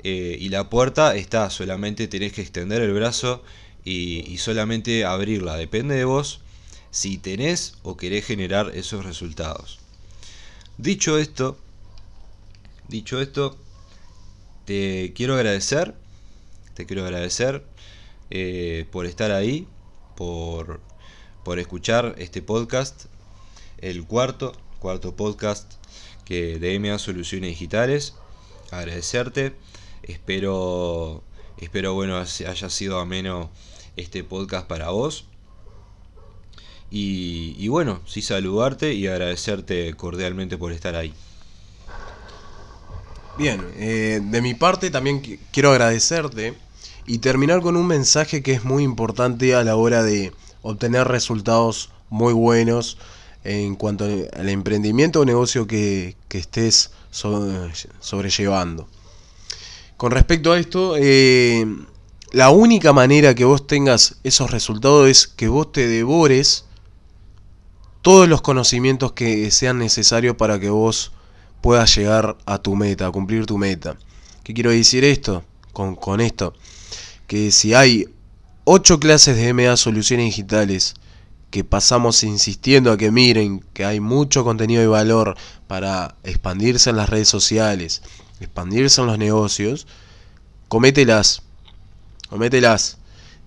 eh, 0.04 0.38
y 0.40 0.48
la 0.50 0.70
puerta 0.70 1.16
está, 1.16 1.50
solamente 1.50 2.08
tenés 2.08 2.32
que 2.32 2.42
extender 2.42 2.82
el 2.82 2.94
brazo 2.94 3.44
y, 3.84 4.38
solamente 4.38 5.04
abrirla, 5.04 5.58
depende 5.58 5.96
de 5.96 6.06
vos 6.06 6.40
si 6.92 7.18
tenés 7.18 7.76
o 7.84 7.98
querés 7.98 8.26
generar 8.26 8.72
esos 8.74 9.04
resultados. 9.04 9.80
Dicho 10.78 11.18
esto, 11.18 11.58
dicho 12.88 13.20
esto, 13.20 13.58
te 14.66 15.12
quiero 15.14 15.34
agradecer 15.34 15.96
te 16.74 16.86
quiero 16.86 17.04
agradecer 17.04 17.64
eh, 18.30 18.86
por 18.92 19.06
estar 19.06 19.32
ahí, 19.32 19.68
por, 20.16 20.80
por 21.44 21.60
escuchar 21.60 22.16
este 22.18 22.42
podcast, 22.42 23.06
el 23.84 24.06
cuarto, 24.06 24.54
cuarto 24.80 25.16
podcast 25.16 25.74
que 26.26 26.60
de 26.60 26.80
MA 26.80 26.98
Soluciones 27.00 27.52
Digitales. 27.52 28.16
Agradecerte, 28.72 29.56
espero 30.04 31.24
Espero, 31.64 31.94
bueno, 31.94 32.18
haya 32.18 32.70
sido 32.70 33.00
ameno 33.00 33.50
este 33.96 34.24
podcast 34.24 34.68
para 34.68 34.90
vos. 34.90 35.26
Y, 36.92 37.68
bueno, 37.70 38.02
sí 38.06 38.22
saludarte 38.22 38.94
y 38.94 39.08
agradecerte 39.08 39.94
cordialmente 39.96 40.58
por 40.58 40.74
estar 40.74 40.96
ahí. 40.96 41.14
Bien, 43.38 43.66
eh, 43.78 44.20
de 44.22 44.42
mi 44.42 44.54
parte 44.54 44.92
también 44.92 45.40
quiero 45.52 45.72
agradecerte 45.72 46.54
y 47.08 47.20
terminar 47.20 47.62
con 47.62 47.78
un 47.78 47.88
mensaje 47.88 48.44
que 48.44 48.52
es 48.52 48.64
muy 48.64 48.84
importante 48.84 49.56
a 49.56 49.64
la 49.64 49.76
hora 49.76 50.04
de 50.04 50.34
obtener 50.62 51.08
resultados 51.08 51.92
muy 52.10 52.34
buenos 52.34 52.98
en 53.44 53.76
cuanto 53.76 54.06
al 54.06 54.50
emprendimiento 54.50 55.22
o 55.22 55.26
negocio 55.26 55.68
que, 55.68 56.16
estés 56.30 56.92
sobrellevando. 57.12 58.88
Con 59.98 60.12
respecto 60.12 60.52
a 60.52 60.60
esto, 60.60 60.96
eh, 60.98 61.66
la 62.32 62.50
única 62.50 62.94
manera 62.94 63.36
que 63.36 63.46
vos 63.46 63.68
tengas 63.68 64.16
esos 64.24 64.50
resultados 64.50 65.10
es 65.10 65.28
que 65.28 65.48
vos 65.48 65.72
te 65.72 65.88
devores 65.88 66.66
todos 68.02 68.28
los 68.28 68.42
conocimientos 68.42 69.14
que 69.14 69.50
sean 69.52 69.78
necesarios 69.78 70.36
para 70.36 70.60
que 70.60 70.70
vos 70.70 71.12
puedas 71.62 71.96
llegar 71.96 72.36
a 72.46 72.58
tu 72.58 72.76
meta, 72.76 73.08
a 73.08 73.12
cumplir 73.12 73.46
tu 73.46 73.58
meta. 73.58 73.98
¿Qué 74.44 74.54
quiero 74.54 74.72
decir 74.72 75.06
esto? 75.06 75.44
Con, 75.72 75.96
con 75.96 76.22
esto, 76.22 76.54
que 77.28 77.52
si 77.52 77.74
hay 77.74 78.08
8 78.66 79.00
clases 79.00 79.38
de 79.38 79.54
MA 79.54 79.76
Soluciones 79.78 80.26
Digitales 80.28 80.96
que 81.54 81.64
pasamos 81.64 82.24
insistiendo 82.24 82.92
a 82.92 82.98
que 82.98 83.12
miren 83.12 83.64
que 83.74 83.86
hay 83.86 84.00
mucho 84.00 84.44
contenido 84.44 84.82
de 84.82 84.88
valor 84.88 85.38
para 85.68 86.16
expandirse 86.24 86.90
en 86.90 86.96
las 86.96 87.10
redes 87.10 87.28
sociales, 87.28 88.02
expandirse 88.40 89.02
en 89.02 89.06
los 89.06 89.20
negocios, 89.20 89.86
comételas, 90.68 91.44
comételas. 92.28 92.98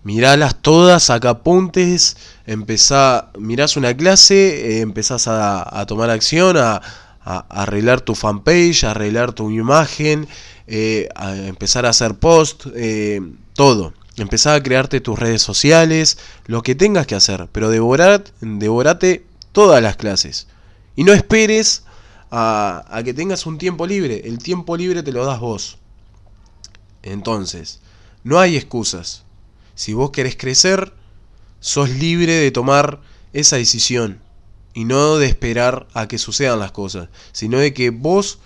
Miralas 0.05 0.55
todas, 0.63 1.03
saca 1.03 1.31
apuntes, 1.31 2.17
empezá, 2.47 3.33
mirás 3.41 3.77
una 3.77 3.93
clase, 3.97 4.77
eh, 4.77 4.81
empezás 4.83 5.27
a, 5.27 5.85
tomar 5.89 6.11
acción, 6.11 6.57
a, 6.59 6.81
arreglar 7.25 8.03
tu 8.03 8.15
fanpage, 8.15 8.85
a 8.85 8.93
arreglar 8.93 9.33
tu 9.33 9.51
imagen, 9.51 10.29
eh, 10.69 11.09
a 11.17 11.35
empezar 11.35 11.85
a 11.85 11.89
hacer 11.89 12.15
post, 12.15 12.67
eh, 12.77 13.21
todo. 13.55 13.95
Empezá 14.17 14.55
a 14.55 14.63
crearte 14.63 15.01
tus 15.01 15.19
redes 15.19 15.43
sociales, 15.43 16.19
lo 16.47 16.63
que 16.63 16.75
tengas 16.75 17.07
que 17.07 17.15
hacer, 17.15 17.49
pero 17.53 17.71
devorar, 17.71 18.25
devorate 18.41 19.27
todas 19.53 19.83
las 19.83 19.97
clases. 19.97 20.47
Y 20.95 21.05
no 21.05 21.13
esperes 21.13 21.85
a, 22.31 22.85
a 22.89 23.03
que 23.03 23.13
tengas 23.13 23.45
un 23.45 23.59
tiempo 23.59 23.87
libre, 23.87 24.23
el 24.25 24.39
tiempo 24.39 24.77
libre 24.77 25.03
te 25.03 25.13
lo 25.13 25.27
das 25.27 25.39
vos. 25.39 25.79
Entonces, 27.03 27.81
no 28.25 28.41
hay 28.41 28.57
excusas. 28.57 29.25
Si 29.75 29.93
vos 29.93 30.11
querés 30.11 30.37
crecer, 30.37 30.95
sos 31.61 31.91
libre 31.91 32.33
de 32.33 32.51
tomar 32.51 33.01
esa 33.33 33.57
decisión 33.57 34.21
y 34.73 34.85
no 34.85 35.19
de 35.19 35.27
esperar 35.27 35.87
a 35.95 36.09
que 36.09 36.19
sucedan 36.19 36.59
las 36.59 36.73
cosas, 36.73 37.09
sino 37.33 37.59
de 37.59 37.75
que 37.75 37.91
vos 37.91 38.39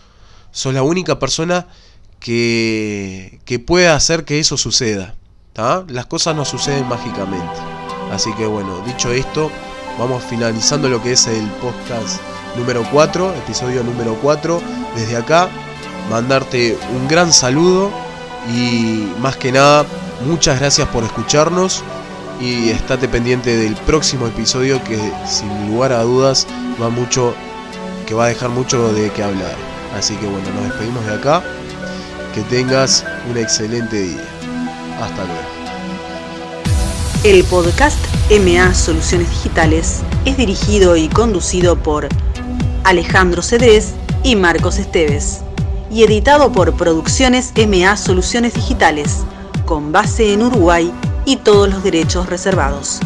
sos 0.51 0.75
la 0.75 0.83
única 0.83 1.19
persona 1.19 1.69
que, 2.19 3.41
que 3.45 3.59
puede 3.59 3.89
hacer 3.89 4.25
que 4.25 4.41
eso 4.41 4.57
suceda. 4.57 5.15
Las 5.55 6.07
cosas 6.07 6.35
no 6.35 6.45
suceden 6.45 6.89
mágicamente. 6.89 7.61
Así 8.13 8.33
que 8.35 8.47
bueno, 8.47 8.81
dicho 8.87 9.11
esto, 9.13 9.51
vamos 9.99 10.23
finalizando 10.25 10.89
lo 10.89 11.03
que 11.03 11.13
es 11.13 11.27
el 11.27 11.47
podcast 11.63 12.21
número 12.57 12.85
4, 12.91 13.35
episodio 13.35 13.83
número 13.83 14.15
4. 14.23 14.61
Desde 14.97 15.17
acá, 15.17 15.49
mandarte 16.09 16.79
un 16.95 17.07
gran 17.09 17.33
saludo 17.33 17.91
y 18.49 19.13
más 19.21 19.37
que 19.37 19.53
nada 19.53 19.85
Muchas 20.27 20.61
gracias 20.61 20.87
por 20.89 21.03
escucharnos 21.03 21.83
y 22.41 22.69
estate 22.69 23.09
pendiente 23.09 23.57
del 23.57 23.75
próximo 23.75 24.27
episodio 24.27 24.83
que 24.85 24.99
sin 25.27 25.69
lugar 25.69 25.93
a 25.93 26.03
dudas 26.03 26.47
va 26.81 26.91
mucho 26.91 27.35
que 28.07 28.13
va 28.13 28.27
a 28.27 28.29
dejar 28.29 28.51
mucho 28.51 28.93
de 28.93 29.11
qué 29.13 29.23
hablar. 29.23 29.55
Así 29.97 30.15
que 30.17 30.27
bueno, 30.27 30.47
nos 30.55 30.65
despedimos 30.65 31.07
de 31.07 31.15
acá. 31.15 31.43
Que 32.35 32.43
tengas 32.43 33.05
un 33.29 33.39
excelente 33.39 33.97
día. 33.97 34.30
Hasta 35.01 35.25
luego. 35.25 35.41
El 37.25 37.45
podcast 37.45 37.99
MA 38.31 38.75
Soluciones 38.75 39.31
Digitales 39.31 40.01
es 40.25 40.37
dirigido 40.37 40.97
y 40.97 41.09
conducido 41.09 41.77
por 41.77 42.09
Alejandro 42.85 43.43
Cedrés 43.43 43.95
y 44.23 44.37
Marcos 44.37 44.79
Esteves 44.79 45.41
y 45.91 46.05
editado 46.05 46.53
por 46.53 46.75
Producciones 46.75 47.53
MA 47.69 47.97
Soluciones 47.97 48.55
Digitales 48.55 49.19
con 49.67 49.93
base 49.93 50.33
en 50.33 50.43
Uruguay 50.43 50.93
y 51.25 51.37
todos 51.37 51.69
los 51.69 51.83
derechos 51.83 52.29
reservados. 52.29 53.01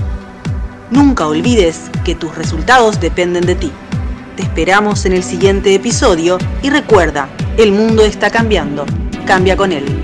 Nunca 0.90 1.26
olvides 1.26 1.90
que 2.04 2.14
tus 2.14 2.34
resultados 2.36 3.00
dependen 3.00 3.46
de 3.46 3.54
ti. 3.54 3.72
Te 4.36 4.42
esperamos 4.42 5.06
en 5.06 5.12
el 5.12 5.24
siguiente 5.24 5.74
episodio 5.74 6.38
y 6.62 6.70
recuerda, 6.70 7.28
el 7.56 7.72
mundo 7.72 8.04
está 8.04 8.30
cambiando. 8.30 8.84
Cambia 9.26 9.56
con 9.56 9.72
él. 9.72 10.03